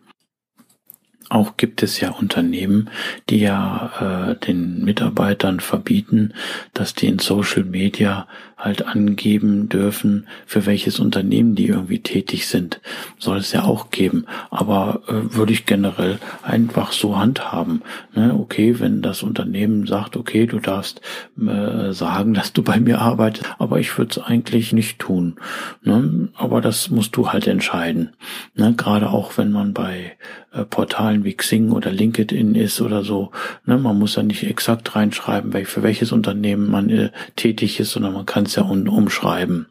Auch 1.34 1.56
gibt 1.56 1.82
es 1.82 1.98
ja 1.98 2.10
Unternehmen, 2.12 2.90
die 3.28 3.40
ja 3.40 4.28
äh, 4.30 4.46
den 4.46 4.84
Mitarbeitern 4.84 5.58
verbieten, 5.58 6.32
dass 6.74 6.94
die 6.94 7.08
in 7.08 7.18
Social 7.18 7.64
Media 7.64 8.28
halt 8.56 8.86
angeben 8.86 9.68
dürfen, 9.68 10.26
für 10.46 10.64
welches 10.64 11.00
Unternehmen 11.00 11.54
die 11.54 11.66
irgendwie 11.66 11.98
tätig 11.98 12.46
sind. 12.46 12.80
Soll 13.18 13.38
es 13.38 13.52
ja 13.52 13.64
auch 13.64 13.90
geben. 13.90 14.26
Aber 14.50 15.02
äh, 15.08 15.34
würde 15.34 15.52
ich 15.52 15.66
generell 15.66 16.18
einfach 16.42 16.92
so 16.92 17.18
handhaben. 17.18 17.82
Ne? 18.14 18.34
Okay, 18.38 18.78
wenn 18.78 19.02
das 19.02 19.22
Unternehmen 19.22 19.86
sagt, 19.86 20.16
okay, 20.16 20.46
du 20.46 20.60
darfst 20.60 21.00
äh, 21.36 21.92
sagen, 21.92 22.32
dass 22.34 22.52
du 22.52 22.62
bei 22.62 22.78
mir 22.78 23.00
arbeitest, 23.00 23.44
aber 23.58 23.80
ich 23.80 23.98
würde 23.98 24.12
es 24.12 24.18
eigentlich 24.18 24.72
nicht 24.72 25.00
tun. 25.00 25.36
Ne? 25.82 26.28
Aber 26.34 26.60
das 26.60 26.90
musst 26.90 27.16
du 27.16 27.32
halt 27.32 27.46
entscheiden. 27.48 28.10
Ne? 28.54 28.72
Gerade 28.76 29.10
auch 29.10 29.36
wenn 29.36 29.50
man 29.50 29.74
bei 29.74 30.16
äh, 30.52 30.64
Portalen 30.64 31.23
wie 31.24 31.34
Xing 31.34 31.72
oder 31.72 31.90
LinkedIn 31.90 32.54
ist 32.54 32.80
oder 32.80 33.02
so. 33.02 33.30
Ne? 33.64 33.78
Man 33.78 33.98
muss 33.98 34.16
ja 34.16 34.22
nicht 34.22 34.44
exakt 34.44 34.94
reinschreiben, 34.94 35.52
für 35.64 35.82
welches 35.82 36.12
Unternehmen 36.12 36.70
man 36.70 36.90
äh, 36.90 37.10
tätig 37.36 37.80
ist, 37.80 37.92
sondern 37.92 38.12
man 38.12 38.26
kann 38.26 38.44
es 38.44 38.56
ja 38.56 38.62
un 38.62 38.88
umschreiben. 38.88 39.66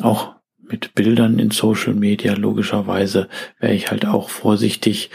Auch 0.00 0.34
mit 0.58 0.94
Bildern 0.94 1.38
in 1.38 1.50
Social 1.50 1.94
Media 1.94 2.34
logischerweise 2.34 3.28
wäre 3.60 3.74
ich 3.74 3.90
halt 3.90 4.06
auch 4.06 4.30
vorsichtig 4.30 5.10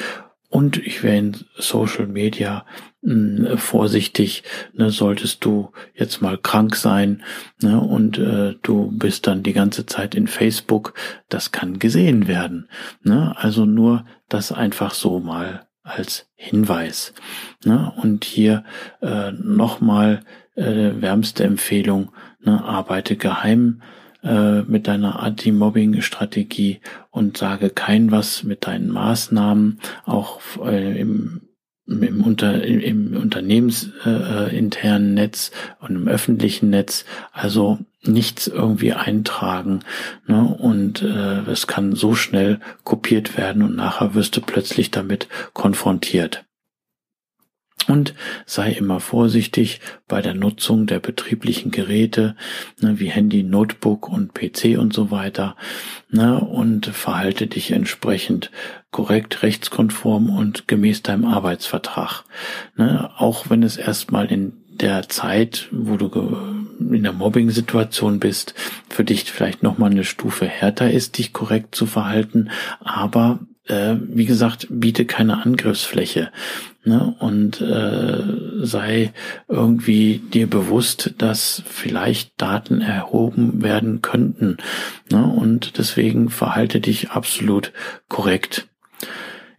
und 0.57 0.77
ich 0.77 1.03
wäre 1.03 1.17
in 1.17 1.37
Social 1.55 2.07
Media 2.07 2.65
mh, 3.03 3.49
hm, 3.49 3.57
vorsichtig, 3.59 4.41
ne, 4.73 4.89
solltest 4.89 5.45
du 5.45 5.71
jetzt 5.93 6.19
mal 6.19 6.35
krank 6.35 6.75
sein 6.75 7.21
ne, 7.61 7.79
und 7.79 8.17
äh, 8.17 8.55
du 8.63 8.89
bist 8.91 9.27
dann 9.27 9.43
die 9.43 9.53
ganze 9.53 9.85
Zeit 9.85 10.15
in 10.15 10.25
Facebook, 10.25 10.95
das 11.29 11.51
kann 11.51 11.77
gesehen 11.77 12.27
werden. 12.27 12.69
Ne? 13.03 13.35
Also 13.37 13.65
nur 13.65 14.05
das 14.29 14.51
einfach 14.51 14.95
so 14.95 15.19
mal 15.19 15.67
als 15.83 16.27
Hinweis. 16.33 17.13
Ne? 17.63 17.93
Und 18.01 18.25
hier 18.25 18.63
äh, 18.99 19.31
nochmal 19.33 20.23
äh, 20.55 20.89
wärmste 20.99 21.43
Empfehlung, 21.43 22.13
ne, 22.39 22.63
arbeite 22.63 23.15
geheim 23.15 23.83
äh, 24.27 24.63
mit 24.63 24.87
deiner 24.87 25.19
Anti-Mobbing-Strategie 25.19 26.79
und 27.11 27.37
sage 27.37 27.69
kein 27.69 28.11
was 28.11 28.43
mit 28.43 28.67
deinen 28.67 28.89
Maßnahmen, 28.89 29.79
auch 30.05 30.41
äh, 30.65 30.99
im 30.99 31.41
im, 31.87 32.23
Unter, 32.23 32.63
im 32.63 33.15
unternehmensinternen 33.15 35.07
äh, 35.09 35.13
Netz 35.13 35.51
und 35.79 35.95
im 35.95 36.07
öffentlichen 36.07 36.69
Netz, 36.69 37.05
also 37.31 37.79
nichts 38.03 38.47
irgendwie 38.47 38.93
eintragen. 38.93 39.79
Ne? 40.27 40.43
Und 40.43 41.01
äh, 41.01 41.49
es 41.49 41.67
kann 41.67 41.95
so 41.95 42.13
schnell 42.13 42.59
kopiert 42.83 43.37
werden 43.37 43.61
und 43.61 43.75
nachher 43.75 44.15
wirst 44.15 44.35
du 44.35 44.41
plötzlich 44.41 44.91
damit 44.91 45.27
konfrontiert. 45.53 46.46
Und 47.87 48.13
sei 48.45 48.71
immer 48.73 48.99
vorsichtig 48.99 49.79
bei 50.07 50.21
der 50.21 50.33
Nutzung 50.33 50.87
der 50.87 50.99
betrieblichen 50.99 51.71
Geräte, 51.71 52.35
ne, 52.81 52.99
wie 52.99 53.09
Handy, 53.09 53.43
Notebook 53.43 54.09
und 54.09 54.33
PC 54.33 54.77
und 54.77 54.93
so 54.93 55.09
weiter. 55.09 55.55
Ne, 56.09 56.39
und 56.39 56.87
verhalte 56.87 57.47
dich 57.47 57.71
entsprechend 57.71 58.51
korrekt, 58.91 59.41
rechtskonform 59.43 60.29
und 60.29 60.67
gemäß 60.67 61.01
deinem 61.03 61.25
Arbeitsvertrag. 61.25 62.25
Ne, 62.75 63.09
auch 63.17 63.49
wenn 63.49 63.63
es 63.63 63.77
erstmal 63.77 64.31
in 64.31 64.53
der 64.81 65.09
Zeit, 65.09 65.69
wo 65.71 65.97
du 65.97 66.07
in 66.79 67.03
der 67.03 67.13
Mobbing-Situation 67.13 68.19
bist, 68.19 68.53
für 68.89 69.03
dich 69.03 69.31
vielleicht 69.31 69.63
nochmal 69.63 69.91
eine 69.91 70.03
Stufe 70.03 70.45
härter 70.45 70.91
ist, 70.91 71.17
dich 71.17 71.33
korrekt 71.33 71.75
zu 71.75 71.85
verhalten, 71.85 72.49
aber 72.79 73.39
äh, 73.67 73.95
wie 73.99 74.25
gesagt, 74.25 74.67
biete 74.69 75.05
keine 75.05 75.43
Angriffsfläche 75.43 76.31
ne? 76.83 77.15
und 77.19 77.61
äh, 77.61 78.23
sei 78.65 79.13
irgendwie 79.47 80.19
dir 80.33 80.47
bewusst, 80.47 81.13
dass 81.17 81.63
vielleicht 81.67 82.41
Daten 82.41 82.81
erhoben 82.81 83.61
werden 83.61 84.01
könnten 84.01 84.57
ne? 85.11 85.25
und 85.25 85.77
deswegen 85.77 86.29
verhalte 86.29 86.79
dich 86.79 87.11
absolut 87.11 87.71
korrekt. 88.09 88.67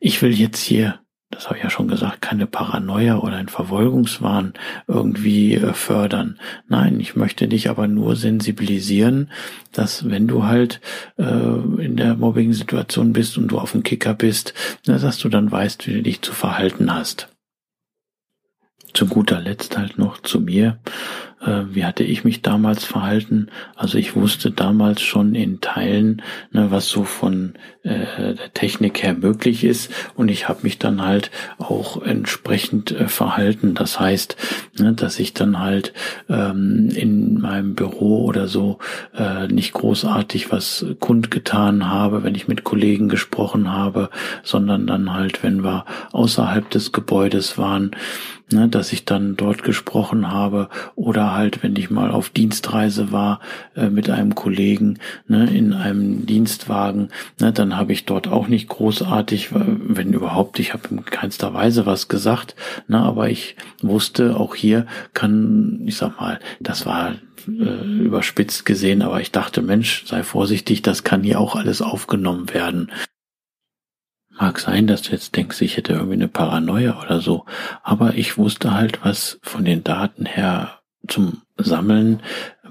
Ich 0.00 0.22
will 0.22 0.32
jetzt 0.32 0.62
hier 0.62 1.00
das 1.30 1.46
habe 1.46 1.58
ich 1.58 1.64
ja 1.64 1.68
schon 1.68 1.88
gesagt, 1.88 2.22
keine 2.22 2.46
Paranoia 2.46 3.18
oder 3.18 3.36
ein 3.36 3.48
Verfolgungswahn 3.48 4.54
irgendwie 4.86 5.54
äh, 5.54 5.74
fördern. 5.74 6.38
Nein, 6.68 7.00
ich 7.00 7.16
möchte 7.16 7.48
dich 7.48 7.68
aber 7.68 7.86
nur 7.86 8.16
sensibilisieren, 8.16 9.30
dass 9.72 10.08
wenn 10.08 10.26
du 10.26 10.44
halt 10.44 10.80
äh, 11.18 11.24
in 11.24 11.96
der 11.96 12.14
Mobbing-Situation 12.14 13.12
bist 13.12 13.36
und 13.36 13.48
du 13.48 13.58
auf 13.58 13.72
dem 13.72 13.82
Kicker 13.82 14.14
bist, 14.14 14.54
dass 14.86 15.18
du 15.18 15.28
dann 15.28 15.52
weißt, 15.52 15.86
wie 15.86 15.94
du 15.94 16.02
dich 16.02 16.22
zu 16.22 16.32
verhalten 16.32 16.92
hast. 16.92 17.28
Zu 18.94 19.06
guter 19.06 19.38
Letzt 19.38 19.76
halt 19.76 19.98
noch 19.98 20.22
zu 20.22 20.40
mir. 20.40 20.78
Äh, 21.40 21.62
wie 21.70 21.84
hatte 21.84 22.04
ich 22.04 22.24
mich 22.24 22.42
damals 22.42 22.84
verhalten? 22.84 23.48
Also 23.76 23.98
ich 23.98 24.16
wusste 24.16 24.50
damals 24.50 25.02
schon 25.02 25.34
in 25.34 25.60
Teilen, 25.60 26.22
ne, 26.50 26.70
was 26.70 26.88
so 26.88 27.04
von 27.04 27.54
äh, 27.82 28.34
der 28.34 28.52
Technik 28.54 29.02
her 29.02 29.14
möglich 29.14 29.64
ist 29.64 29.92
und 30.14 30.30
ich 30.30 30.48
habe 30.48 30.60
mich 30.62 30.78
dann 30.78 31.04
halt 31.04 31.30
auch 31.58 32.02
entsprechend 32.02 32.90
äh, 32.90 33.08
verhalten. 33.08 33.74
Das 33.74 34.00
heißt, 34.00 34.36
ne, 34.78 34.92
dass 34.92 35.18
ich 35.18 35.34
dann 35.34 35.60
halt 35.60 35.92
ähm, 36.28 36.90
in 36.94 37.40
meinem 37.40 37.74
Büro 37.74 38.24
oder 38.24 38.48
so 38.48 38.78
äh, 39.16 39.46
nicht 39.48 39.72
großartig 39.72 40.50
was 40.50 40.86
kundgetan 40.98 41.88
habe, 41.88 42.24
wenn 42.24 42.34
ich 42.34 42.48
mit 42.48 42.64
Kollegen 42.64 43.08
gesprochen 43.08 43.72
habe, 43.72 44.10
sondern 44.42 44.86
dann 44.86 45.12
halt, 45.12 45.42
wenn 45.42 45.62
wir 45.62 45.84
außerhalb 46.12 46.68
des 46.70 46.92
Gebäudes 46.92 47.58
waren, 47.58 47.92
ne, 48.52 48.68
dass 48.68 48.92
ich 48.92 49.04
dann 49.04 49.36
dort 49.36 49.62
gesprochen 49.62 50.30
habe 50.30 50.68
oder 50.94 51.27
halt, 51.32 51.62
wenn 51.62 51.76
ich 51.76 51.90
mal 51.90 52.10
auf 52.10 52.30
Dienstreise 52.30 53.12
war 53.12 53.40
äh, 53.76 53.88
mit 53.88 54.10
einem 54.10 54.34
Kollegen 54.34 54.98
ne, 55.26 55.48
in 55.50 55.72
einem 55.72 56.26
Dienstwagen, 56.26 57.08
ne, 57.40 57.52
dann 57.52 57.76
habe 57.76 57.92
ich 57.92 58.04
dort 58.04 58.28
auch 58.28 58.48
nicht 58.48 58.68
großartig, 58.68 59.50
wenn 59.52 60.12
überhaupt, 60.12 60.58
ich 60.58 60.72
habe 60.72 60.88
in 60.90 61.04
keinster 61.04 61.54
Weise 61.54 61.86
was 61.86 62.08
gesagt, 62.08 62.54
ne, 62.86 62.98
aber 62.98 63.30
ich 63.30 63.56
wusste, 63.82 64.36
auch 64.36 64.54
hier 64.54 64.86
kann, 65.14 65.82
ich 65.86 65.96
sag 65.96 66.20
mal, 66.20 66.40
das 66.60 66.86
war 66.86 67.14
äh, 67.46 68.02
überspitzt 68.02 68.66
gesehen, 68.66 69.02
aber 69.02 69.20
ich 69.20 69.32
dachte, 69.32 69.62
Mensch, 69.62 70.04
sei 70.06 70.22
vorsichtig, 70.22 70.82
das 70.82 71.04
kann 71.04 71.22
hier 71.22 71.40
auch 71.40 71.56
alles 71.56 71.82
aufgenommen 71.82 72.52
werden. 72.52 72.90
Mag 74.38 74.60
sein, 74.60 74.86
dass 74.86 75.02
du 75.02 75.10
jetzt 75.10 75.34
denkst, 75.34 75.60
ich 75.62 75.76
hätte 75.76 75.94
irgendwie 75.94 76.14
eine 76.14 76.28
Paranoia 76.28 77.00
oder 77.02 77.20
so, 77.20 77.44
aber 77.82 78.14
ich 78.14 78.38
wusste 78.38 78.72
halt, 78.72 79.04
was 79.04 79.40
von 79.42 79.64
den 79.64 79.82
Daten 79.82 80.26
her 80.26 80.77
zum 81.06 81.42
Sammeln 81.56 82.22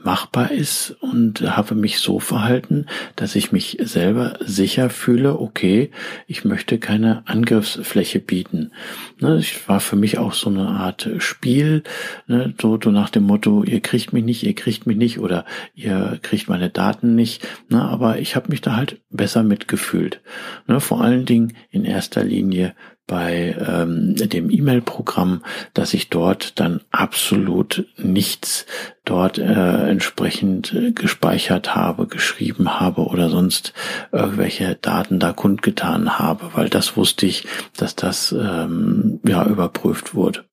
machbar 0.03 0.51
ist 0.51 0.95
und 1.01 1.41
habe 1.41 1.75
mich 1.75 1.99
so 1.99 2.19
verhalten, 2.19 2.85
dass 3.15 3.35
ich 3.35 3.51
mich 3.51 3.77
selber 3.81 4.37
sicher 4.39 4.89
fühle, 4.89 5.39
okay, 5.39 5.91
ich 6.27 6.45
möchte 6.45 6.77
keine 6.77 7.27
Angriffsfläche 7.27 8.19
bieten. 8.19 8.71
Ne, 9.19 9.37
ich 9.37 9.67
war 9.67 9.79
für 9.79 9.95
mich 9.95 10.17
auch 10.17 10.33
so 10.33 10.49
eine 10.49 10.67
Art 10.67 11.09
Spiel, 11.17 11.83
ne, 12.27 12.53
so, 12.61 12.77
nach 12.77 13.09
dem 13.09 13.23
Motto, 13.23 13.63
ihr 13.63 13.81
kriegt 13.81 14.13
mich 14.13 14.23
nicht, 14.23 14.43
ihr 14.43 14.55
kriegt 14.55 14.87
mich 14.87 14.97
nicht 14.97 15.19
oder 15.19 15.45
ihr 15.73 16.19
kriegt 16.21 16.47
meine 16.47 16.69
Daten 16.69 17.15
nicht. 17.15 17.45
Ne, 17.69 17.81
aber 17.81 18.19
ich 18.19 18.35
habe 18.35 18.49
mich 18.49 18.61
da 18.61 18.75
halt 18.75 19.01
besser 19.09 19.43
mitgefühlt. 19.43 20.21
Ne, 20.67 20.79
vor 20.79 21.01
allen 21.01 21.25
Dingen 21.25 21.53
in 21.69 21.83
erster 21.83 22.23
Linie 22.23 22.75
bei 23.07 23.55
ähm, 23.67 24.15
dem 24.15 24.51
E-Mail-Programm, 24.51 25.43
dass 25.73 25.93
ich 25.93 26.09
dort 26.09 26.59
dann 26.59 26.81
absolut 26.91 27.87
nichts 27.97 28.65
dort 29.05 29.37
äh, 29.37 29.89
entsprechend 29.89 30.75
gespeichert 30.93 31.73
habe, 31.75 32.07
geschrieben 32.07 32.79
habe 32.79 33.05
oder 33.05 33.29
sonst 33.29 33.73
irgendwelche 34.11 34.75
Daten 34.75 35.19
da 35.19 35.31
kundgetan 35.31 36.19
habe, 36.19 36.51
weil 36.53 36.69
das 36.69 36.97
wusste 36.97 37.25
ich, 37.25 37.45
dass 37.77 37.95
das 37.95 38.33
ähm, 38.33 39.21
ja 39.25 39.45
überprüft 39.45 40.13
wurde 40.13 40.46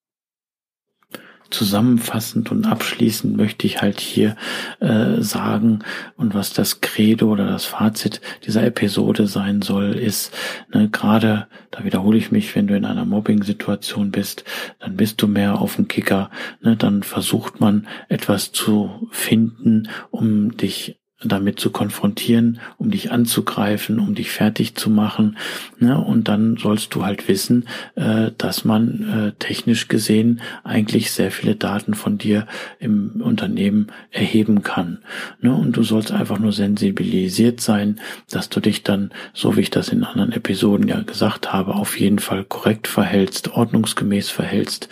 zusammenfassend 1.55 2.51
und 2.51 2.67
abschließend 2.67 3.37
möchte 3.37 3.67
ich 3.67 3.81
halt 3.81 4.01
hier 4.01 4.37
äh, 4.81 5.21
sagen 5.23 5.81
und 6.17 6.35
was 6.35 6.53
das 6.53 6.81
Credo 6.81 7.31
oder 7.31 7.47
das 7.47 7.65
Fazit 7.65 8.21
dieser 8.45 8.65
Episode 8.65 9.27
sein 9.27 9.63
soll, 9.63 9.95
ist 9.95 10.35
ne, 10.73 10.89
gerade, 10.89 11.47
da 11.71 11.85
wiederhole 11.85 12.19
ich 12.19 12.33
mich, 12.33 12.55
wenn 12.55 12.67
du 12.67 12.77
in 12.77 12.85
einer 12.85 13.05
Mobbing-Situation 13.05 14.11
bist, 14.11 14.45
dann 14.81 14.97
bist 14.97 15.23
du 15.23 15.29
mehr 15.29 15.61
auf 15.61 15.77
dem 15.77 15.89
Kicker, 15.89 16.31
ne, 16.61 16.77
dann 16.77 17.03
versucht 17.03 17.61
man 17.61 17.87
etwas 18.09 18.53
zu 18.53 19.09
finden, 19.11 19.89
um 20.11 20.57
dich 20.57 20.99
damit 21.29 21.61
zu 21.61 21.71
konfrontieren, 21.71 22.61
um 22.79 22.91
dich 22.91 23.11
anzugreifen, 23.11 23.99
um 23.99 24.15
dich 24.15 24.31
fertig 24.31 24.75
zu 24.75 24.91
machen. 24.91 25.37
Ne? 25.79 25.99
Und 25.99 26.29
dann 26.29 26.57
sollst 26.57 26.95
du 26.95 27.05
halt 27.05 27.29
wissen, 27.29 27.67
äh, 27.95 28.31
dass 28.37 28.65
man 28.65 29.09
äh, 29.09 29.33
technisch 29.39 29.89
gesehen 29.89 30.41
eigentlich 30.63 31.11
sehr 31.11 31.31
viele 31.31 31.57
Daten 31.57 31.95
von 31.95 32.19
dir 32.19 32.47
im 32.79 33.23
Unternehmen 33.23 33.89
erheben 34.11 34.63
kann. 34.63 34.99
Ne? 35.41 35.55
Und 35.55 35.77
du 35.77 35.83
sollst 35.83 36.13
einfach 36.13 36.39
nur 36.39 36.53
sensibilisiert 36.53 37.61
sein, 37.61 38.01
dass 38.31 38.49
du 38.49 38.61
dich 38.61 38.83
dann, 38.83 39.11
so 39.33 39.57
wie 39.57 39.63
ich 39.63 39.71
das 39.71 39.89
in 39.89 40.05
anderen 40.05 40.33
Episoden 40.33 40.89
ja 40.89 41.01
gesagt 41.01 41.53
habe, 41.53 41.75
auf 41.75 41.99
jeden 41.99 42.19
Fall 42.19 42.45
korrekt 42.45 42.89
verhältst, 42.89 43.53
ordnungsgemäß 43.53 44.31
verhältst 44.31 44.89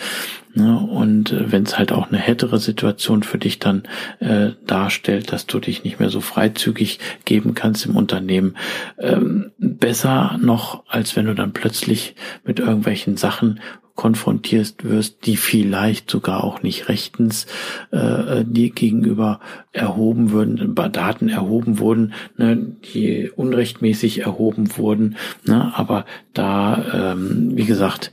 Ne? 0.54 0.78
Und 0.78 1.32
äh, 1.32 1.50
wenn 1.50 1.62
es 1.62 1.78
halt 1.78 1.92
auch 1.92 2.08
eine 2.08 2.18
härtere 2.18 2.58
Situation 2.58 3.22
für 3.22 3.38
dich 3.38 3.58
dann 3.58 3.84
äh, 4.20 4.50
darstellt, 4.66 5.32
dass 5.32 5.46
du 5.46 5.58
dich 5.60 5.84
nicht 5.84 5.98
mehr 5.98 6.10
so 6.10 6.20
freizügig 6.20 6.98
geben 7.24 7.54
kannst 7.54 7.86
im 7.86 7.96
Unternehmen, 7.96 8.56
ähm, 8.98 9.52
besser 9.58 10.38
noch, 10.40 10.84
als 10.88 11.16
wenn 11.16 11.26
du 11.26 11.34
dann 11.34 11.52
plötzlich 11.52 12.14
mit 12.44 12.58
irgendwelchen 12.58 13.16
Sachen 13.16 13.60
konfrontierst 13.94 14.84
wirst, 14.84 15.26
die 15.26 15.36
vielleicht 15.36 16.10
sogar 16.10 16.44
auch 16.44 16.62
nicht 16.62 16.88
rechtens 16.88 17.46
äh, 17.90 18.42
dir 18.44 18.70
gegenüber 18.70 19.40
erhoben 19.72 20.30
würden, 20.32 20.74
Daten 20.74 21.28
erhoben 21.28 21.78
wurden, 21.78 22.14
ne, 22.36 22.56
die 22.94 23.30
unrechtmäßig 23.30 24.20
erhoben 24.20 24.76
wurden. 24.78 25.16
Ne, 25.44 25.72
aber 25.76 26.06
da, 26.32 27.12
ähm, 27.12 27.52
wie 27.54 27.66
gesagt, 27.66 28.12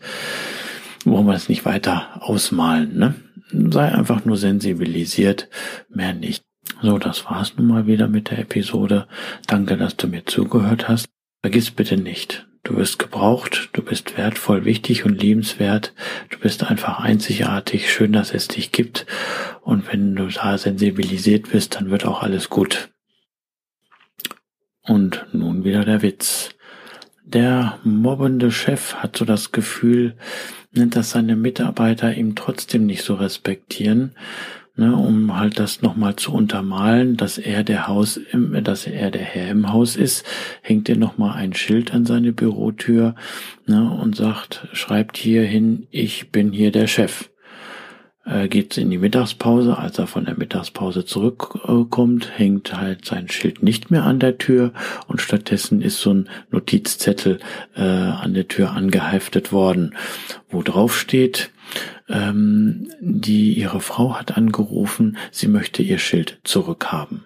wollen 1.06 1.26
wir 1.26 1.34
es 1.34 1.50
nicht 1.50 1.66
weiter 1.66 2.22
ausmalen. 2.22 2.98
Ne? 2.98 3.16
Sei 3.52 3.92
einfach 3.92 4.26
nur 4.26 4.38
sensibilisiert, 4.38 5.50
mehr 5.90 6.14
nicht. 6.14 6.44
So, 6.82 6.98
das 6.98 7.26
war's 7.26 7.56
nun 7.58 7.68
mal 7.68 7.88
wieder 7.88 8.08
mit 8.08 8.30
der 8.30 8.40
Episode. 8.40 9.08
Danke, 9.48 9.78
dass 9.78 9.98
du 9.98 10.08
mir 10.08 10.26
zugehört 10.26 10.88
hast. 10.88 11.08
Vergiss 11.42 11.72
bitte 11.72 11.98
nicht, 11.98 12.48
du 12.64 12.76
wirst 12.76 13.00
gebraucht, 13.00 13.70
du 13.74 13.82
bist 13.82 14.18
wertvoll, 14.18 14.66
wichtig 14.66 15.06
und 15.06 15.22
liebenswert. 15.22 15.94
Du 16.30 16.38
bist 16.38 16.70
einfach 16.70 17.00
einzigartig, 17.00 17.92
schön, 17.92 18.12
dass 18.12 18.34
es 18.34 18.50
dich 18.50 18.72
gibt. 18.72 19.06
Und 19.62 19.92
wenn 19.92 20.16
du 20.16 20.28
da 20.28 20.58
sensibilisiert 20.58 21.52
bist, 21.52 21.76
dann 21.76 21.92
wird 21.92 22.06
auch 22.06 22.24
alles 22.24 22.50
gut. 22.50 22.90
Und 24.82 25.26
nun 25.32 25.64
wieder 25.64 25.86
der 25.86 26.02
Witz. 26.02 26.50
Der 27.32 27.78
mobbende 27.84 28.50
Chef 28.50 28.96
hat 28.96 29.16
so 29.16 29.24
das 29.24 29.52
Gefühl, 29.52 30.16
ne, 30.72 30.88
dass 30.88 31.12
seine 31.12 31.36
Mitarbeiter 31.36 32.16
ihm 32.16 32.34
trotzdem 32.34 32.88
nicht 32.88 33.04
so 33.04 33.14
respektieren, 33.14 34.16
ne, 34.76 34.96
um 34.96 35.38
halt 35.38 35.60
das 35.60 35.84
nochmal 35.84 36.16
zu 36.16 36.34
untermalen, 36.34 37.18
dass 37.18 37.38
er 37.38 37.64
der 37.64 37.88
Haus, 37.88 38.18
im, 38.18 38.64
dass 38.64 38.88
er 38.88 39.12
der 39.12 39.22
Herr 39.22 39.52
im 39.52 39.72
Haus 39.72 39.96
ist, 39.96 40.26
hängt 40.64 40.90
er 40.90 40.98
nochmal 40.98 41.36
ein 41.36 41.54
Schild 41.54 41.94
an 41.94 42.08
seine 42.08 42.34
Bürotür 42.34 43.14
ne, 43.68 43.92
und 43.92 44.16
sagt, 44.16 44.68
schreibt 44.74 45.16
hier 45.16 45.44
hin, 45.44 45.86
ich 45.92 46.32
bin 46.32 46.52
hier 46.52 46.72
der 46.72 46.88
Chef 46.88 47.30
geht 48.50 48.78
in 48.78 48.90
die 48.90 48.98
Mittagspause. 48.98 49.78
Als 49.78 49.98
er 49.98 50.08
von 50.08 50.26
der 50.26 50.38
Mittagspause 50.38 51.06
zurückkommt, 51.06 52.38
hängt 52.38 52.76
halt 52.76 53.06
sein 53.06 53.30
Schild 53.30 53.64
nicht 53.64 53.92
mehr 53.92 54.04
an 54.04 54.20
der 54.20 54.38
Tür 54.38 54.72
und 55.08 55.22
stattdessen 55.22 55.82
ist 55.82 56.00
so 56.00 56.14
ein 56.14 56.30
Notizzettel 56.52 57.40
äh, 57.76 57.82
an 57.82 58.34
der 58.34 58.48
Tür 58.48 58.72
angeheftet 58.72 59.52
worden, 59.52 59.96
wo 60.50 60.62
drauf 60.62 60.98
steht, 60.98 61.52
ähm, 62.08 62.90
die 63.00 63.54
ihre 63.54 63.82
Frau 63.82 64.16
hat 64.16 64.36
angerufen, 64.38 65.18
sie 65.32 65.48
möchte 65.48 65.84
ihr 65.84 66.00
Schild 66.00 66.40
zurückhaben. 66.44 67.26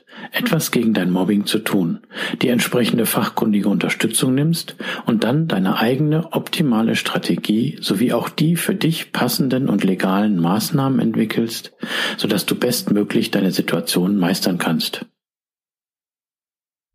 etwas 0.31 0.71
gegen 0.71 0.93
dein 0.93 1.11
Mobbing 1.11 1.45
zu 1.45 1.59
tun, 1.59 1.99
die 2.41 2.49
entsprechende 2.49 3.05
fachkundige 3.05 3.69
Unterstützung 3.69 4.33
nimmst 4.33 4.75
und 5.05 5.23
dann 5.23 5.47
deine 5.47 5.77
eigene 5.77 6.33
optimale 6.33 6.95
Strategie 6.95 7.77
sowie 7.81 8.13
auch 8.13 8.29
die 8.29 8.55
für 8.55 8.75
dich 8.75 9.11
passenden 9.11 9.69
und 9.69 9.83
legalen 9.83 10.37
Maßnahmen 10.39 10.99
entwickelst, 10.99 11.73
sodass 12.17 12.45
du 12.45 12.55
bestmöglich 12.55 13.31
deine 13.31 13.51
Situation 13.51 14.17
meistern 14.17 14.57
kannst. 14.57 15.05